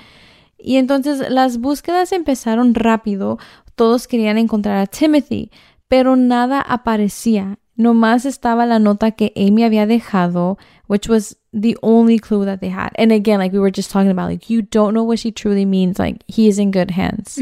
Y 0.59 0.77
entonces 0.77 1.21
las 1.31 1.57
búsquedas 1.59 2.13
empezaron 2.13 2.75
rápido. 2.75 3.39
Todos 3.77 4.07
querían 4.07 4.39
encontrar 4.39 4.79
a 4.83 4.87
Timothy, 4.87 5.51
pero 5.89 6.17
nada 6.17 6.61
aparecía. 6.61 7.57
Nomás 7.77 8.25
estaba 8.25 8.67
la 8.67 8.79
nota 8.79 9.11
que 9.11 9.33
Amy 9.37 9.65
había 9.65 9.87
dejado, 9.87 10.59
which 10.87 11.09
was 11.09 11.37
the 11.53 11.77
only 11.83 12.19
clue 12.19 12.45
that 12.45 12.61
they 12.61 12.71
had. 12.71 12.91
And 12.97 13.13
again, 13.13 13.39
like 13.39 13.53
we 13.53 13.59
were 13.59 13.71
just 13.71 13.91
talking 13.91 14.11
about, 14.11 14.31
like 14.31 14.49
you 14.49 14.63
don't 14.63 14.95
know 14.95 15.03
what 15.03 15.19
she 15.19 15.33
truly 15.33 15.65
means. 15.65 15.99
Like 15.99 16.23
he 16.29 16.49
is 16.49 16.59
in 16.59 16.71
good 16.71 16.93
hands. 16.93 17.39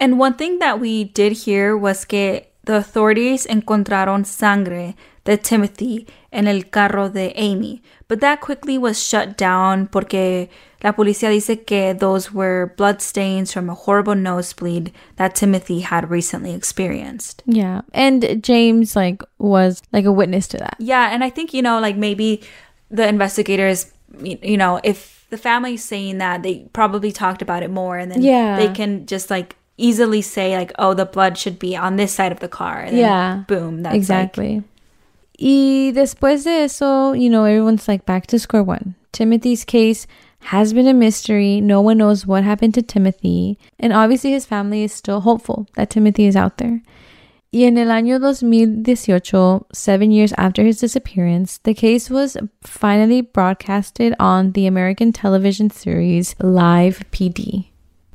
And 0.00 0.18
one 0.18 0.34
thing 0.34 0.58
that 0.58 0.80
we 0.80 1.04
did 1.04 1.32
hear 1.32 1.76
was 1.76 2.04
que 2.04 2.46
the 2.64 2.76
authorities 2.76 3.46
encontraron 3.46 4.24
sangre 4.26 4.96
de 5.24 5.36
Timothy 5.36 6.06
en 6.32 6.48
el 6.48 6.70
carro 6.70 7.08
de 7.08 7.32
Amy, 7.36 7.82
but 8.12 8.20
that 8.20 8.42
quickly 8.42 8.76
was 8.76 9.02
shut 9.02 9.38
down 9.38 9.86
porque 9.86 10.50
la 10.84 10.92
policía 10.92 11.30
dice 11.30 11.56
que 11.64 11.94
those 11.94 12.30
were 12.30 12.74
bloodstains 12.76 13.50
from 13.54 13.70
a 13.70 13.74
horrible 13.74 14.14
nosebleed 14.14 14.92
that 15.16 15.34
Timothy 15.34 15.80
had 15.80 16.10
recently 16.10 16.52
experienced. 16.52 17.42
Yeah. 17.46 17.80
And 17.94 18.42
James 18.44 18.94
like 18.94 19.22
was 19.38 19.80
like 19.94 20.04
a 20.04 20.12
witness 20.12 20.46
to 20.48 20.58
that. 20.58 20.76
Yeah, 20.78 21.08
and 21.10 21.24
I 21.24 21.30
think 21.30 21.54
you 21.54 21.62
know, 21.62 21.80
like 21.80 21.96
maybe 21.96 22.42
the 22.90 23.08
investigators, 23.08 23.90
you 24.20 24.58
know, 24.58 24.78
if 24.84 25.24
the 25.30 25.38
family's 25.38 25.82
saying 25.82 26.18
that, 26.18 26.42
they 26.42 26.68
probably 26.74 27.12
talked 27.12 27.40
about 27.40 27.62
it 27.62 27.70
more, 27.70 27.96
and 27.96 28.12
then 28.12 28.20
Yeah. 28.20 28.58
they 28.58 28.68
can 28.74 29.06
just 29.06 29.30
like 29.30 29.56
easily 29.78 30.20
say 30.20 30.54
like, 30.58 30.70
oh, 30.78 30.92
the 30.92 31.06
blood 31.06 31.38
should 31.38 31.58
be 31.58 31.74
on 31.74 31.96
this 31.96 32.12
side 32.12 32.30
of 32.30 32.40
the 32.40 32.48
car. 32.48 32.86
Yeah. 32.92 33.44
boom, 33.48 33.80
that's 33.82 33.94
like- 33.94 33.96
exactly. 33.96 34.62
Y 35.42 35.90
después 35.92 36.44
de 36.44 36.62
eso, 36.62 37.14
you 37.14 37.28
know, 37.28 37.44
everyone's 37.44 37.88
like 37.88 38.06
back 38.06 38.28
to 38.28 38.38
square 38.38 38.62
one. 38.62 38.94
Timothy's 39.10 39.64
case 39.64 40.06
has 40.38 40.72
been 40.72 40.86
a 40.86 40.94
mystery. 40.94 41.60
No 41.60 41.80
one 41.80 41.98
knows 41.98 42.24
what 42.24 42.44
happened 42.44 42.74
to 42.74 42.82
Timothy. 42.82 43.58
And 43.80 43.92
obviously 43.92 44.30
his 44.30 44.46
family 44.46 44.84
is 44.84 44.92
still 44.92 45.20
hopeful 45.22 45.66
that 45.74 45.90
Timothy 45.90 46.26
is 46.26 46.36
out 46.36 46.58
there. 46.58 46.80
Y 47.52 47.64
en 47.64 47.76
el 47.76 47.88
año 47.88 48.20
2018, 48.20 49.66
seven 49.72 50.12
years 50.12 50.32
after 50.38 50.62
his 50.62 50.78
disappearance, 50.78 51.58
the 51.64 51.74
case 51.74 52.08
was 52.08 52.36
finally 52.62 53.20
broadcasted 53.20 54.14
on 54.20 54.52
the 54.52 54.66
American 54.66 55.12
television 55.12 55.70
series 55.70 56.36
Live 56.38 57.04
PD. 57.10 57.71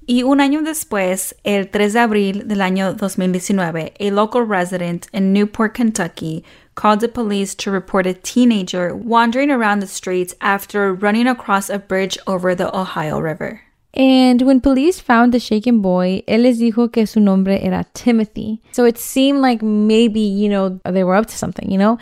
Y 0.10 0.24
un 0.24 0.39
año 0.39 0.62
después, 0.62 1.36
el 1.43 1.70
3 1.70 1.91
de 1.91 2.00
abril 2.00 2.48
del 2.48 2.62
año 2.62 2.93
2019, 2.93 3.91
a 4.00 4.10
local 4.10 4.41
resident 4.41 5.08
in 5.12 5.34
Newport, 5.34 5.74
Kentucky, 5.74 6.46
called 6.76 7.02
the 7.02 7.10
police 7.10 7.54
to 7.54 7.70
report 7.70 8.08
a 8.08 8.13
teenager 8.13 8.96
wandering 8.96 9.52
around 9.52 9.82
the 9.82 9.88
streets 9.88 10.34
after 10.39 10.93
running 10.93 11.28
across 11.28 11.70
a 11.70 11.78
bridge 11.78 12.17
over 12.26 12.56
the 12.56 12.74
Ohio 12.74 13.20
River. 13.20 13.60
And 13.93 14.41
when 14.43 14.62
police 14.62 15.02
found 15.02 15.34
the 15.34 15.41
shaken 15.41 15.82
boy, 15.82 16.24
él 16.26 16.43
les 16.43 16.60
dijo 16.60 16.89
que 16.89 17.06
su 17.06 17.20
nombre 17.20 17.60
era 17.62 17.86
Timothy. 17.93 18.62
So 18.72 18.86
it 18.86 18.98
seemed 18.98 19.41
like 19.41 19.62
maybe, 19.62 20.22
you 20.22 20.48
know, 20.48 20.80
they 20.86 21.04
were 21.04 21.15
up 21.15 21.26
to 21.26 21.36
something, 21.36 21.70
you 21.70 21.78
know? 21.78 21.98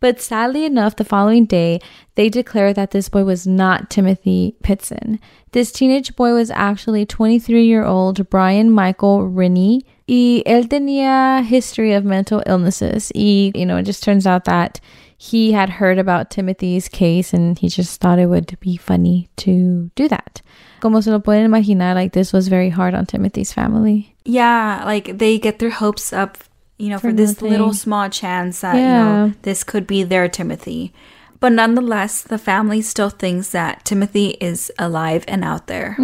But 0.00 0.20
sadly 0.20 0.64
enough, 0.64 0.96
the 0.96 1.04
following 1.04 1.46
day, 1.46 1.80
they 2.14 2.28
declared 2.28 2.76
that 2.76 2.90
this 2.90 3.08
boy 3.08 3.24
was 3.24 3.46
not 3.46 3.90
Timothy 3.90 4.56
Pitzen. 4.62 5.18
This 5.52 5.72
teenage 5.72 6.16
boy 6.16 6.34
was 6.34 6.50
actually 6.50 7.06
23 7.06 7.64
year 7.64 7.84
old 7.84 8.28
Brian 8.28 8.70
Michael 8.70 9.20
Rini. 9.28 9.82
Y 10.08 10.42
él 10.46 10.68
tenía 10.68 11.44
history 11.44 11.92
of 11.92 12.04
mental 12.04 12.42
illnesses. 12.46 13.10
Y, 13.14 13.50
you 13.54 13.66
know, 13.66 13.78
it 13.78 13.84
just 13.84 14.02
turns 14.04 14.26
out 14.26 14.44
that 14.44 14.80
he 15.18 15.52
had 15.52 15.70
heard 15.70 15.98
about 15.98 16.30
Timothy's 16.30 16.88
case 16.88 17.32
and 17.32 17.58
he 17.58 17.68
just 17.68 18.00
thought 18.00 18.18
it 18.18 18.26
would 18.26 18.58
be 18.60 18.76
funny 18.76 19.28
to 19.36 19.90
do 19.94 20.08
that. 20.08 20.42
Como 20.80 21.00
se 21.00 21.10
lo 21.10 21.20
pueden 21.20 21.46
imaginar, 21.46 21.94
like 21.94 22.12
this 22.12 22.32
was 22.32 22.48
very 22.48 22.68
hard 22.68 22.94
on 22.94 23.06
Timothy's 23.06 23.52
family. 23.52 24.14
Yeah, 24.24 24.82
like 24.84 25.18
they 25.18 25.38
get 25.38 25.58
their 25.58 25.70
hopes 25.70 26.12
up, 26.12 26.38
you 26.78 26.88
know, 26.90 26.98
for, 26.98 27.08
For 27.08 27.12
this 27.14 27.40
little 27.42 27.72
small 27.72 28.08
chance 28.10 28.60
that, 28.60 28.76
you 28.76 28.82
know, 28.82 29.32
this 29.42 29.64
could 29.64 29.86
be 29.86 30.02
their 30.02 30.28
Timothy. 30.28 30.92
But 31.40 31.52
nonetheless, 31.52 32.22
the 32.22 32.38
family 32.38 32.80
still 32.82 33.10
thinks 33.10 33.50
that 33.50 33.84
Timothy 33.84 34.36
is 34.40 34.72
alive 34.78 35.24
and 35.28 35.44
out 35.44 35.66
there. 35.66 35.96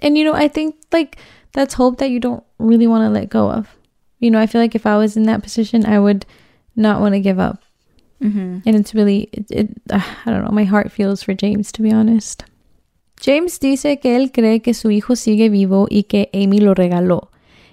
And 0.00 0.16
you 0.18 0.24
know, 0.24 0.34
I 0.34 0.48
think 0.48 0.76
like 0.92 1.16
that's 1.52 1.74
hope 1.74 1.98
that 1.98 2.10
you 2.10 2.18
don't 2.20 2.42
really 2.58 2.86
want 2.86 3.02
to 3.06 3.10
let 3.10 3.28
go 3.28 3.50
of. 3.50 3.68
You 4.18 4.30
know, 4.30 4.40
I 4.40 4.46
feel 4.46 4.60
like 4.60 4.74
if 4.74 4.86
I 4.86 4.96
was 4.96 5.16
in 5.16 5.24
that 5.24 5.42
position, 5.42 5.84
I 5.86 5.98
would 6.00 6.26
not 6.76 7.00
want 7.00 7.14
to 7.14 7.20
give 7.20 7.38
up. 7.38 7.62
And 8.66 8.74
it's 8.76 8.94
really, 8.94 9.28
it, 9.32 9.50
it, 9.50 9.70
uh, 9.90 10.00
I 10.24 10.30
don't 10.30 10.44
know, 10.44 10.50
my 10.50 10.64
heart 10.64 10.90
feels 10.90 11.22
for 11.22 11.34
James, 11.34 11.70
to 11.72 11.82
be 11.82 11.92
honest. 11.92 12.44
James 13.20 13.58
dice 13.58 14.00
que 14.00 14.16
él 14.16 14.32
cree 14.32 14.60
que 14.60 14.74
su 14.74 14.90
hijo 14.90 15.14
sigue 15.14 15.50
vivo 15.50 15.86
y 15.90 16.04
que 16.08 16.30
Amy 16.34 16.58
lo 16.58 16.74
regaló. 16.74 17.28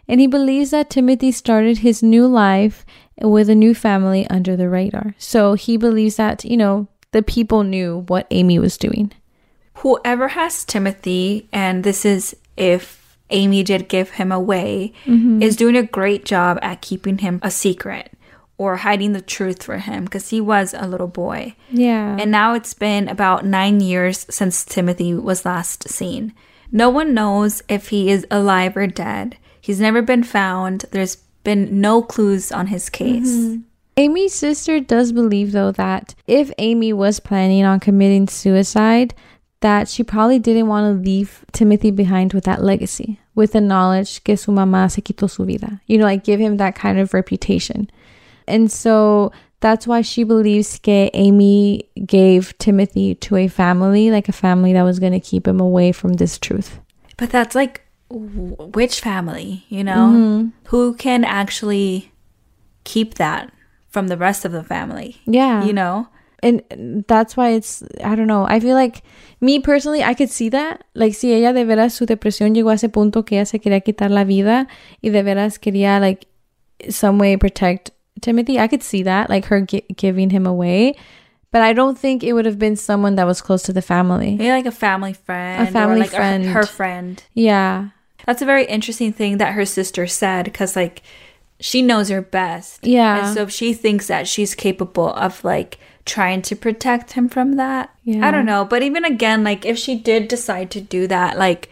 And 0.07 0.19
he 0.19 0.27
believes 0.27 0.71
that 0.71 0.89
Timothy 0.89 1.31
started 1.31 1.79
his 1.79 2.03
new 2.03 2.27
life 2.27 2.85
with 3.21 3.49
a 3.49 3.55
new 3.55 3.73
family 3.73 4.27
under 4.27 4.55
the 4.55 4.69
radar. 4.69 5.15
So 5.17 5.53
he 5.53 5.77
believes 5.77 6.15
that, 6.15 6.43
you 6.43 6.57
know, 6.57 6.87
the 7.11 7.21
people 7.21 7.63
knew 7.63 8.05
what 8.07 8.27
Amy 8.31 8.59
was 8.59 8.77
doing. 8.77 9.11
Whoever 9.75 10.29
has 10.29 10.63
Timothy, 10.63 11.47
and 11.51 11.83
this 11.83 12.05
is 12.05 12.35
if 12.57 13.17
Amy 13.29 13.63
did 13.63 13.87
give 13.87 14.11
him 14.11 14.31
away, 14.31 14.93
mm-hmm. 15.05 15.41
is 15.41 15.55
doing 15.55 15.75
a 15.75 15.83
great 15.83 16.25
job 16.25 16.59
at 16.61 16.81
keeping 16.81 17.19
him 17.19 17.39
a 17.41 17.51
secret 17.51 18.11
or 18.57 18.77
hiding 18.77 19.13
the 19.13 19.21
truth 19.21 19.63
for 19.63 19.79
him 19.79 20.03
because 20.03 20.29
he 20.29 20.39
was 20.39 20.75
a 20.77 20.87
little 20.87 21.07
boy. 21.07 21.55
Yeah. 21.71 22.17
And 22.19 22.29
now 22.29 22.53
it's 22.53 22.75
been 22.75 23.07
about 23.07 23.43
nine 23.43 23.79
years 23.79 24.25
since 24.29 24.63
Timothy 24.63 25.15
was 25.15 25.45
last 25.45 25.89
seen. 25.89 26.33
No 26.71 26.89
one 26.89 27.13
knows 27.13 27.63
if 27.67 27.89
he 27.89 28.11
is 28.11 28.25
alive 28.29 28.77
or 28.77 28.87
dead. 28.87 29.37
He's 29.61 29.79
never 29.79 30.01
been 30.01 30.23
found. 30.23 30.85
There's 30.91 31.17
been 31.43 31.79
no 31.79 32.01
clues 32.01 32.51
on 32.51 32.67
his 32.67 32.89
case. 32.89 33.31
Mm-hmm. 33.31 33.61
Amy's 33.97 34.33
sister 34.33 34.79
does 34.79 35.11
believe 35.11 35.51
though 35.51 35.71
that 35.73 36.15
if 36.25 36.51
Amy 36.57 36.93
was 36.93 37.19
planning 37.19 37.63
on 37.65 37.79
committing 37.79 38.27
suicide, 38.27 39.13
that 39.59 39.87
she 39.87 40.03
probably 40.03 40.39
didn't 40.39 40.67
want 40.67 40.85
to 40.85 41.03
leave 41.03 41.45
Timothy 41.51 41.91
behind 41.91 42.33
with 42.33 42.45
that 42.45 42.63
legacy, 42.63 43.19
with 43.35 43.51
the 43.51 43.61
knowledge 43.61 44.23
que 44.23 44.35
su 44.35 44.51
mamá 44.51 44.89
se 44.89 45.01
quitó 45.01 45.29
su 45.29 45.45
vida. 45.45 45.79
You 45.85 45.99
know, 45.99 46.05
like 46.05 46.23
give 46.23 46.39
him 46.39 46.57
that 46.57 46.75
kind 46.75 46.99
of 46.99 47.13
reputation. 47.13 47.89
And 48.47 48.71
so 48.71 49.31
that's 49.59 49.85
why 49.85 50.01
she 50.01 50.23
believes 50.23 50.79
que 50.79 51.11
Amy 51.13 51.83
gave 52.05 52.57
Timothy 52.57 53.13
to 53.15 53.35
a 53.35 53.47
family, 53.47 54.09
like 54.09 54.27
a 54.27 54.33
family 54.33 54.73
that 54.73 54.83
was 54.83 54.99
going 54.99 55.13
to 55.13 55.19
keep 55.19 55.47
him 55.47 55.59
away 55.59 55.91
from 55.91 56.13
this 56.13 56.39
truth. 56.39 56.79
But 57.17 57.29
that's 57.29 57.53
like 57.53 57.85
which 58.11 58.99
family, 58.99 59.65
you 59.69 59.83
know? 59.83 60.11
Mm-hmm. 60.13 60.49
Who 60.67 60.93
can 60.95 61.23
actually 61.23 62.11
keep 62.83 63.15
that 63.15 63.51
from 63.89 64.07
the 64.07 64.17
rest 64.17 64.45
of 64.45 64.51
the 64.51 64.63
family? 64.63 65.21
Yeah. 65.25 65.63
You 65.63 65.73
know? 65.73 66.07
and 66.43 67.05
that's 67.07 67.37
why 67.37 67.49
it's 67.49 67.83
I 68.03 68.15
don't 68.15 68.27
know. 68.27 68.45
I 68.47 68.59
feel 68.59 68.75
like 68.75 69.03
me 69.39 69.59
personally 69.59 70.03
I 70.03 70.13
could 70.13 70.29
see 70.29 70.49
that. 70.49 70.83
Like 70.95 71.13
si 71.13 71.33
ella 71.33 71.53
de 71.53 71.65
veras 71.65 71.93
su 71.93 72.05
depresión 72.05 72.55
llegó 72.55 72.71
a 72.71 72.75
ese 72.75 72.89
punto 72.89 73.23
que 73.23 73.37
ella 73.37 73.45
se 73.45 73.59
quería 73.59 73.81
quitar 73.81 74.09
la 74.09 74.23
vida 74.23 74.67
y 75.03 75.09
de 75.09 75.23
veras 75.23 75.59
quería 75.59 75.99
like 75.99 76.27
some 76.89 77.19
way 77.19 77.37
protect 77.37 77.91
Timothy. 78.21 78.59
I 78.59 78.67
could 78.67 78.83
see 78.83 79.03
that 79.03 79.29
like 79.29 79.45
her 79.45 79.61
gi- 79.61 79.85
giving 79.95 80.31
him 80.31 80.45
away. 80.47 80.95
But 81.51 81.61
I 81.63 81.73
don't 81.73 81.97
think 81.97 82.23
it 82.23 82.31
would 82.31 82.45
have 82.45 82.57
been 82.57 82.77
someone 82.77 83.15
that 83.15 83.27
was 83.27 83.41
close 83.41 83.63
to 83.63 83.73
the 83.73 83.81
family. 83.81 84.37
Maybe 84.37 84.51
like 84.51 84.65
a 84.65 84.71
family 84.71 85.11
friend. 85.13 85.67
A 85.67 85.71
family 85.71 85.97
or 85.97 85.99
like 85.99 86.11
friend. 86.11 86.45
Her, 86.45 86.61
her 86.61 86.65
friend. 86.65 87.21
Yeah. 87.33 87.89
That's 88.25 88.41
a 88.41 88.45
very 88.45 88.65
interesting 88.65 89.13
thing 89.13 89.37
that 89.37 89.53
her 89.53 89.65
sister 89.65 90.07
said 90.07 90.45
because, 90.45 90.75
like, 90.75 91.01
she 91.59 91.81
knows 91.81 92.09
her 92.09 92.21
best. 92.21 92.85
Yeah. 92.85 93.25
And 93.27 93.35
so 93.35 93.43
if 93.43 93.51
she 93.51 93.73
thinks 93.73 94.07
that 94.07 94.27
she's 94.27 94.55
capable 94.55 95.13
of, 95.13 95.43
like, 95.43 95.77
trying 96.05 96.41
to 96.43 96.55
protect 96.55 97.11
him 97.11 97.29
from 97.29 97.53
that. 97.57 97.91
Yeah. 98.03 98.27
I 98.27 98.31
don't 98.31 98.45
know. 98.45 98.65
But 98.65 98.81
even 98.83 99.05
again, 99.05 99.43
like, 99.43 99.65
if 99.65 99.77
she 99.77 99.95
did 99.95 100.27
decide 100.27 100.71
to 100.71 100.81
do 100.81 101.05
that, 101.07 101.37
like, 101.37 101.69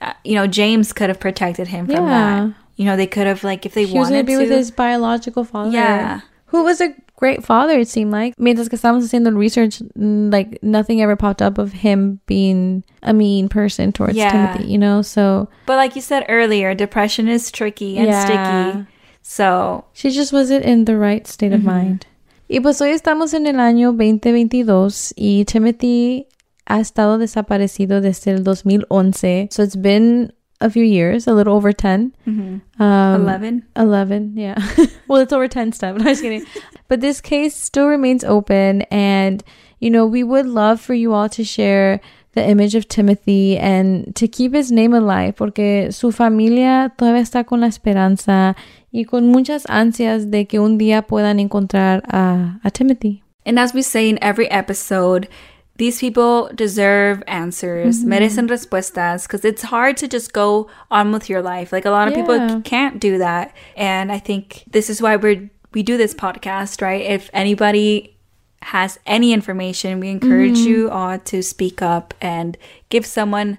uh, 0.00 0.14
you 0.24 0.34
know, 0.34 0.46
James 0.46 0.92
could 0.92 1.08
have 1.10 1.20
protected 1.20 1.68
him 1.68 1.86
from 1.86 2.06
Yeah. 2.06 2.46
that. 2.46 2.54
You 2.76 2.86
know, 2.86 2.96
they 2.96 3.06
could 3.06 3.26
have, 3.26 3.44
like, 3.44 3.66
if 3.66 3.74
they 3.74 3.84
He 3.84 3.98
was 3.98 4.08
wanted 4.08 4.26
gonna 4.26 4.38
be 4.38 4.44
to. 4.44 4.50
with 4.50 4.50
his 4.50 4.70
biological 4.70 5.44
father. 5.44 5.70
Yeah. 5.70 6.20
Who 6.46 6.64
was 6.64 6.80
a 6.80 6.94
great 7.16 7.44
father, 7.44 7.78
it 7.78 7.88
seemed 7.88 8.12
like. 8.12 8.34
Mientras 8.38 8.68
que 8.68 8.76
estábamos 8.76 9.04
haciendo 9.04 9.30
research, 9.36 9.80
mm, 9.98 10.32
like 10.32 10.58
nothing 10.62 11.00
ever 11.00 11.16
popped 11.16 11.40
up 11.42 11.58
of 11.58 11.72
him 11.72 12.20
being 12.26 12.82
a 13.02 13.12
mean 13.12 13.48
person 13.48 13.92
towards 13.92 14.16
Yeah. 14.16 14.30
Timothy, 14.30 14.70
you 14.70 14.78
know? 14.78 15.02
So 15.02 15.48
but 15.66 15.76
like 15.76 15.94
you 15.96 16.02
said 16.02 16.24
earlier, 16.28 16.74
depression 16.74 17.28
is 17.28 17.50
tricky 17.50 17.96
and 17.98 18.06
Yeah. 18.08 18.24
sticky. 18.24 18.86
So, 19.22 19.84
she 19.94 20.10
just 20.10 20.32
wasn't 20.34 20.64
in 20.66 20.84
the 20.84 20.98
right 20.98 21.26
state 21.26 21.52
of 21.54 21.62
mind. 21.64 22.06
Y 22.50 22.60
pues 22.60 22.78
hoy 22.82 22.90
estamos 22.90 23.32
en 23.32 23.46
el 23.46 23.56
año 23.58 23.92
2022 23.92 25.14
y 25.16 25.44
Timothy 25.46 26.26
ha 26.66 26.78
estado 26.80 27.16
desaparecido 27.18 28.02
desde 28.02 28.32
el 28.32 28.44
2011. 28.44 29.48
So 29.50 29.62
it's 29.62 29.76
been 29.76 30.34
a 30.64 30.70
few 30.70 30.82
years, 30.82 31.26
a 31.26 31.34
little 31.34 31.54
over 31.54 31.72
10. 31.72 32.14
Um, 32.26 32.62
11. 32.80 33.66
11, 33.76 34.36
yeah. 34.36 34.56
well, 35.08 35.20
it's 35.20 35.32
over 35.32 35.46
10 35.46 35.72
stuff. 35.72 35.96
No, 35.98 36.04
I'm 36.04 36.08
just 36.08 36.22
kidding. 36.22 36.44
but 36.88 37.00
this 37.00 37.20
case 37.20 37.54
still 37.54 37.86
remains 37.86 38.24
open. 38.24 38.82
And, 38.90 39.44
you 39.78 39.90
know, 39.90 40.06
we 40.06 40.24
would 40.24 40.46
love 40.46 40.80
for 40.80 40.94
you 40.94 41.12
all 41.12 41.28
to 41.28 41.44
share 41.44 42.00
the 42.32 42.42
image 42.48 42.74
of 42.74 42.88
Timothy 42.88 43.56
and 43.58 44.14
to 44.16 44.26
keep 44.26 44.54
his 44.54 44.72
name 44.72 44.92
alive 44.92 45.36
porque 45.36 45.92
su 45.92 46.10
familia 46.10 46.92
todavía 46.96 47.20
está 47.20 47.46
con 47.46 47.60
la 47.60 47.68
esperanza 47.68 48.56
y 48.92 49.04
con 49.04 49.28
muchas 49.28 49.66
ansias 49.66 50.30
de 50.30 50.46
que 50.46 50.58
un 50.58 50.78
día 50.78 51.02
puedan 51.02 51.38
encontrar 51.38 52.02
a, 52.08 52.58
a 52.64 52.70
Timothy. 52.70 53.22
And 53.46 53.58
as 53.58 53.74
we 53.74 53.82
say 53.82 54.08
in 54.08 54.18
every 54.22 54.50
episode, 54.50 55.28
these 55.76 55.98
people 55.98 56.50
deserve 56.54 57.22
answers, 57.26 58.00
mm-hmm. 58.00 58.12
merecen 58.12 58.48
respuestas, 58.48 59.26
because 59.26 59.44
it's 59.44 59.62
hard 59.62 59.96
to 59.98 60.08
just 60.08 60.32
go 60.32 60.68
on 60.90 61.12
with 61.12 61.28
your 61.28 61.42
life. 61.42 61.72
Like 61.72 61.84
a 61.84 61.90
lot 61.90 62.08
of 62.08 62.14
people 62.14 62.36
Yeah. 62.36 62.56
c- 62.56 62.62
can't 62.62 63.00
do 63.00 63.18
that, 63.18 63.52
and 63.76 64.12
I 64.12 64.18
think 64.18 64.64
this 64.70 64.88
is 64.88 65.02
why 65.02 65.16
we're 65.16 65.50
we 65.72 65.82
do 65.82 65.96
this 65.96 66.14
podcast, 66.14 66.80
right? 66.80 67.02
If 67.02 67.28
anybody 67.32 68.16
has 68.62 68.98
any 69.06 69.32
information, 69.32 69.98
we 69.98 70.08
encourage 70.08 70.58
mm-hmm. 70.58 70.70
you 70.70 70.90
all 70.90 71.18
to 71.18 71.42
speak 71.42 71.82
up 71.82 72.14
and 72.20 72.56
give 72.88 73.04
someone 73.04 73.58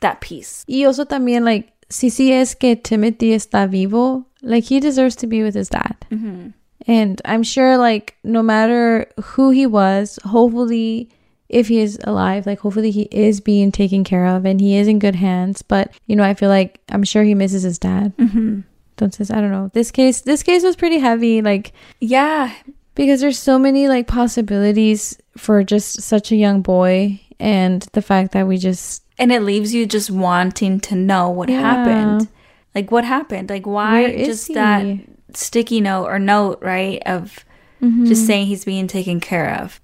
that 0.00 0.20
peace. 0.20 0.64
Y 0.68 0.84
also 0.84 1.04
también, 1.04 1.44
like, 1.44 1.72
si 1.90 2.08
sí 2.08 2.30
es 2.30 2.54
que 2.54 2.76
Timothy 2.76 3.34
está 3.34 3.68
vivo, 3.68 4.24
like, 4.42 4.64
he 4.64 4.78
deserves 4.78 5.16
to 5.16 5.26
be 5.26 5.42
with 5.42 5.54
his 5.54 5.68
dad. 5.68 5.96
Mm-hmm. 6.10 6.50
And 6.86 7.20
I'm 7.24 7.42
sure, 7.42 7.76
like, 7.76 8.14
no 8.22 8.42
matter 8.42 9.08
who 9.34 9.50
he 9.50 9.66
was, 9.66 10.20
hopefully, 10.24 11.10
if 11.48 11.68
he 11.68 11.78
is 11.80 11.98
alive, 12.04 12.46
like, 12.46 12.60
hopefully 12.60 12.90
he 12.90 13.02
is 13.12 13.40
being 13.40 13.70
taken 13.72 14.04
care 14.04 14.26
of 14.26 14.44
and 14.44 14.60
he 14.60 14.76
is 14.76 14.88
in 14.88 14.98
good 14.98 15.14
hands. 15.16 15.62
But, 15.62 15.92
you 16.06 16.16
know, 16.16 16.24
I 16.24 16.34
feel 16.34 16.48
like 16.48 16.80
I'm 16.90 17.04
sure 17.04 17.22
he 17.22 17.34
misses 17.34 17.62
his 17.62 17.78
dad. 17.78 18.16
Mm-hmm. 18.16 18.60
Entonces, 18.96 19.30
I 19.34 19.40
don't 19.40 19.50
know. 19.52 19.70
This 19.74 19.90
case, 19.90 20.22
this 20.22 20.42
case 20.42 20.62
was 20.62 20.76
pretty 20.76 20.98
heavy, 20.98 21.42
like, 21.42 21.72
Yeah, 22.00 22.52
because 22.94 23.20
there's 23.20 23.38
so 23.38 23.58
many, 23.58 23.88
like, 23.88 24.06
possibilities 24.06 25.18
for 25.36 25.62
just 25.62 26.00
such 26.02 26.32
a 26.32 26.36
young 26.36 26.62
boy. 26.62 27.20
And 27.38 27.82
the 27.92 28.00
fact 28.02 28.32
that 28.32 28.46
we 28.46 28.56
just, 28.56 29.02
and 29.18 29.30
it 29.30 29.42
leaves 29.42 29.74
you 29.74 29.84
just 29.86 30.10
wanting 30.10 30.80
to 30.80 30.94
know 30.94 31.28
what 31.28 31.48
Yeah. 31.50 31.60
happened. 31.60 32.28
Like 32.74 32.90
what 32.90 33.04
happened? 33.04 33.48
Like 33.50 33.66
why 33.66 34.24
just 34.24 34.48
he? 34.48 34.54
that 34.54 34.86
sticky 35.34 35.80
note 35.80 36.06
or 36.06 36.18
note, 36.18 36.58
right? 36.62 37.02
Of 37.06 37.44
just 38.04 38.26
saying 38.26 38.46
he's 38.46 38.64
being 38.64 38.86
taken 38.86 39.20
care 39.20 39.54
of. 39.62 39.80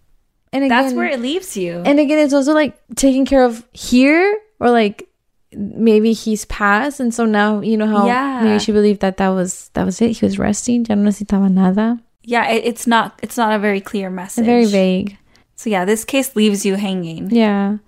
And 0.53 0.65
again, 0.65 0.69
That's 0.69 0.95
where 0.95 1.07
it 1.09 1.21
leaves 1.21 1.57
you. 1.57 1.83
And 1.85 1.99
again, 1.99 2.19
it's 2.19 2.35
also 2.35 2.53
like 2.53 2.77
taken 2.97 3.25
care 3.25 3.45
of 3.45 3.65
here, 3.73 4.39
or 4.61 4.71
like 4.71 5.09
maybe 5.55 6.13
he's 6.13 6.45
passed, 6.47 7.01
and 7.01 7.13
so 7.15 7.25
now 7.25 7.61
you 7.61 7.77
know 7.77 7.87
how 7.87 8.07
Yeah. 8.07 8.41
maybe 8.43 8.59
she 8.59 8.73
believed 8.73 9.01
that 9.01 9.17
that 9.19 9.29
was 9.31 9.71
that 9.75 9.85
was 9.85 10.01
it. 10.01 10.17
He 10.19 10.25
was 10.25 10.39
resting. 10.39 10.85
Ya 10.89 10.95
no 10.95 11.09
necesitaba 11.11 11.51
nada. 11.51 11.99
yeah, 12.25 12.49
it, 12.49 12.65
it's 12.65 12.87
not 12.87 13.19
it's 13.23 13.37
not 13.37 13.53
a 13.53 13.59
very 13.59 13.81
clear 13.81 14.09
message. 14.11 14.45
Very 14.47 14.67
vague. 14.67 15.17
So 15.57 15.71
yeah, 15.71 15.85
this 15.85 16.05
case 16.05 16.35
leaves 16.37 16.65
you 16.65 16.77
hanging. 16.77 17.31
Yeah, 17.31 17.79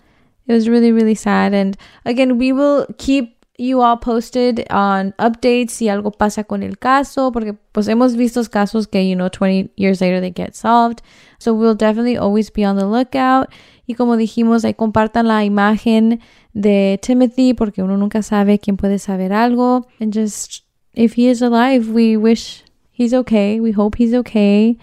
it 0.47 0.53
was 0.53 0.69
really 0.69 0.93
really 0.93 1.15
sad. 1.15 1.55
And 1.55 1.77
again, 2.05 2.37
we 2.39 2.53
will 2.53 2.87
keep 2.99 3.34
you 3.57 3.81
all 3.81 3.97
posted 3.97 4.67
on 4.71 5.13
updates 5.19 5.71
si 5.71 5.89
algo 5.89 6.11
pasa 6.11 6.45
con 6.45 6.63
el 6.63 6.79
caso, 6.79 7.31
porque 7.33 7.55
pues 7.73 7.89
hemos 7.89 8.17
visto 8.17 8.43
casos 8.51 8.87
que 8.89 9.09
you 9.09 9.15
know 9.15 9.29
20 9.29 9.71
years 9.77 10.01
later 10.01 10.21
they 10.21 10.33
get 10.33 10.55
solved. 10.55 11.03
So 11.39 11.55
we'll 11.55 11.77
definitely 11.77 12.17
always 12.17 12.51
be 12.51 12.65
on 12.65 12.77
the 12.77 12.87
lookout. 12.87 13.49
Y 13.87 13.95
como 13.95 14.17
dijimos, 14.17 14.65
ahí 14.65 14.75
compartan 14.75 15.29
la 15.29 15.45
imagen 15.45 16.21
de 16.53 16.99
Timothy 17.03 17.55
porque 17.55 17.83
uno 17.83 17.97
nunca 17.97 18.23
sabe 18.23 18.59
quién 18.59 18.77
puede 18.77 18.99
saber 18.99 19.33
algo. 19.33 19.87
And 20.01 20.13
just 20.13 20.65
if 20.95 21.15
he 21.17 21.29
is 21.29 21.43
alive, 21.43 21.91
we 21.91 22.17
wish 22.17 22.65
he's 22.91 23.13
okay. 23.13 23.61
We 23.61 23.73
hope 23.73 23.97
he's 23.99 24.15
okay. 24.15 24.79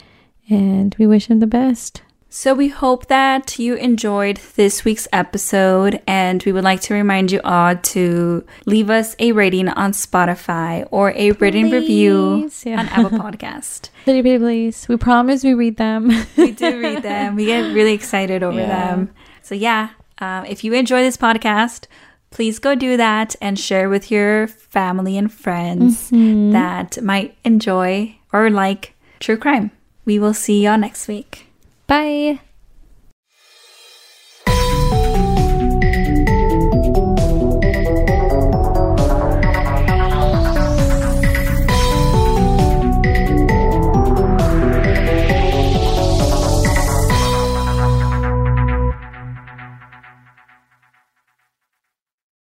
And 0.49 0.95
we 0.99 1.07
wish 1.07 1.29
him 1.29 1.39
the 1.39 1.47
best. 1.47 2.03
So 2.33 2.53
we 2.53 2.69
hope 2.69 3.07
that 3.07 3.59
you 3.59 3.75
enjoyed 3.75 4.37
this 4.55 4.85
week's 4.85 5.05
episode 5.11 6.01
and 6.07 6.41
we 6.45 6.53
would 6.53 6.63
like 6.63 6.79
to 6.83 6.93
remind 6.93 7.29
you 7.29 7.41
all 7.43 7.75
to 7.75 8.45
leave 8.65 8.89
us 8.89 9.17
a 9.19 9.33
rating 9.33 9.67
on 9.67 9.91
Spotify 9.91 10.87
or 10.91 11.11
a 11.17 11.31
written 11.33 11.69
review 11.69 12.49
yeah. 12.63 12.79
on 12.79 12.87
Apple 12.87 13.19
Podcast. 13.19 13.89
Please. 14.05 14.87
We 14.87 14.95
promise 14.95 15.43
we 15.43 15.53
read 15.53 15.75
them. 15.75 16.09
we 16.37 16.51
do 16.53 16.79
read 16.79 17.03
them. 17.03 17.35
We 17.35 17.47
get 17.47 17.73
really 17.73 17.91
excited 17.91 18.43
over 18.43 18.59
Yeah. 18.59 18.67
them. 18.67 19.13
So 19.41 19.53
yeah, 19.53 19.89
um, 20.19 20.45
if 20.45 20.63
you 20.63 20.71
enjoy 20.71 21.01
this 21.01 21.17
podcast, 21.17 21.87
please 22.29 22.59
go 22.59 22.75
do 22.75 22.95
that 22.95 23.35
and 23.41 23.59
share 23.59 23.89
with 23.89 24.09
your 24.09 24.47
family 24.47 25.17
and 25.17 25.29
friends 25.29 26.09
that 26.11 26.97
might 27.03 27.35
enjoy 27.43 28.15
or 28.31 28.49
like 28.49 28.93
true 29.19 29.35
crime. 29.35 29.71
We 30.05 30.17
will 30.17 30.33
see 30.33 30.63
y'all 30.63 30.77
next 30.77 31.09
week. 31.09 31.50
Bye. 31.87 32.39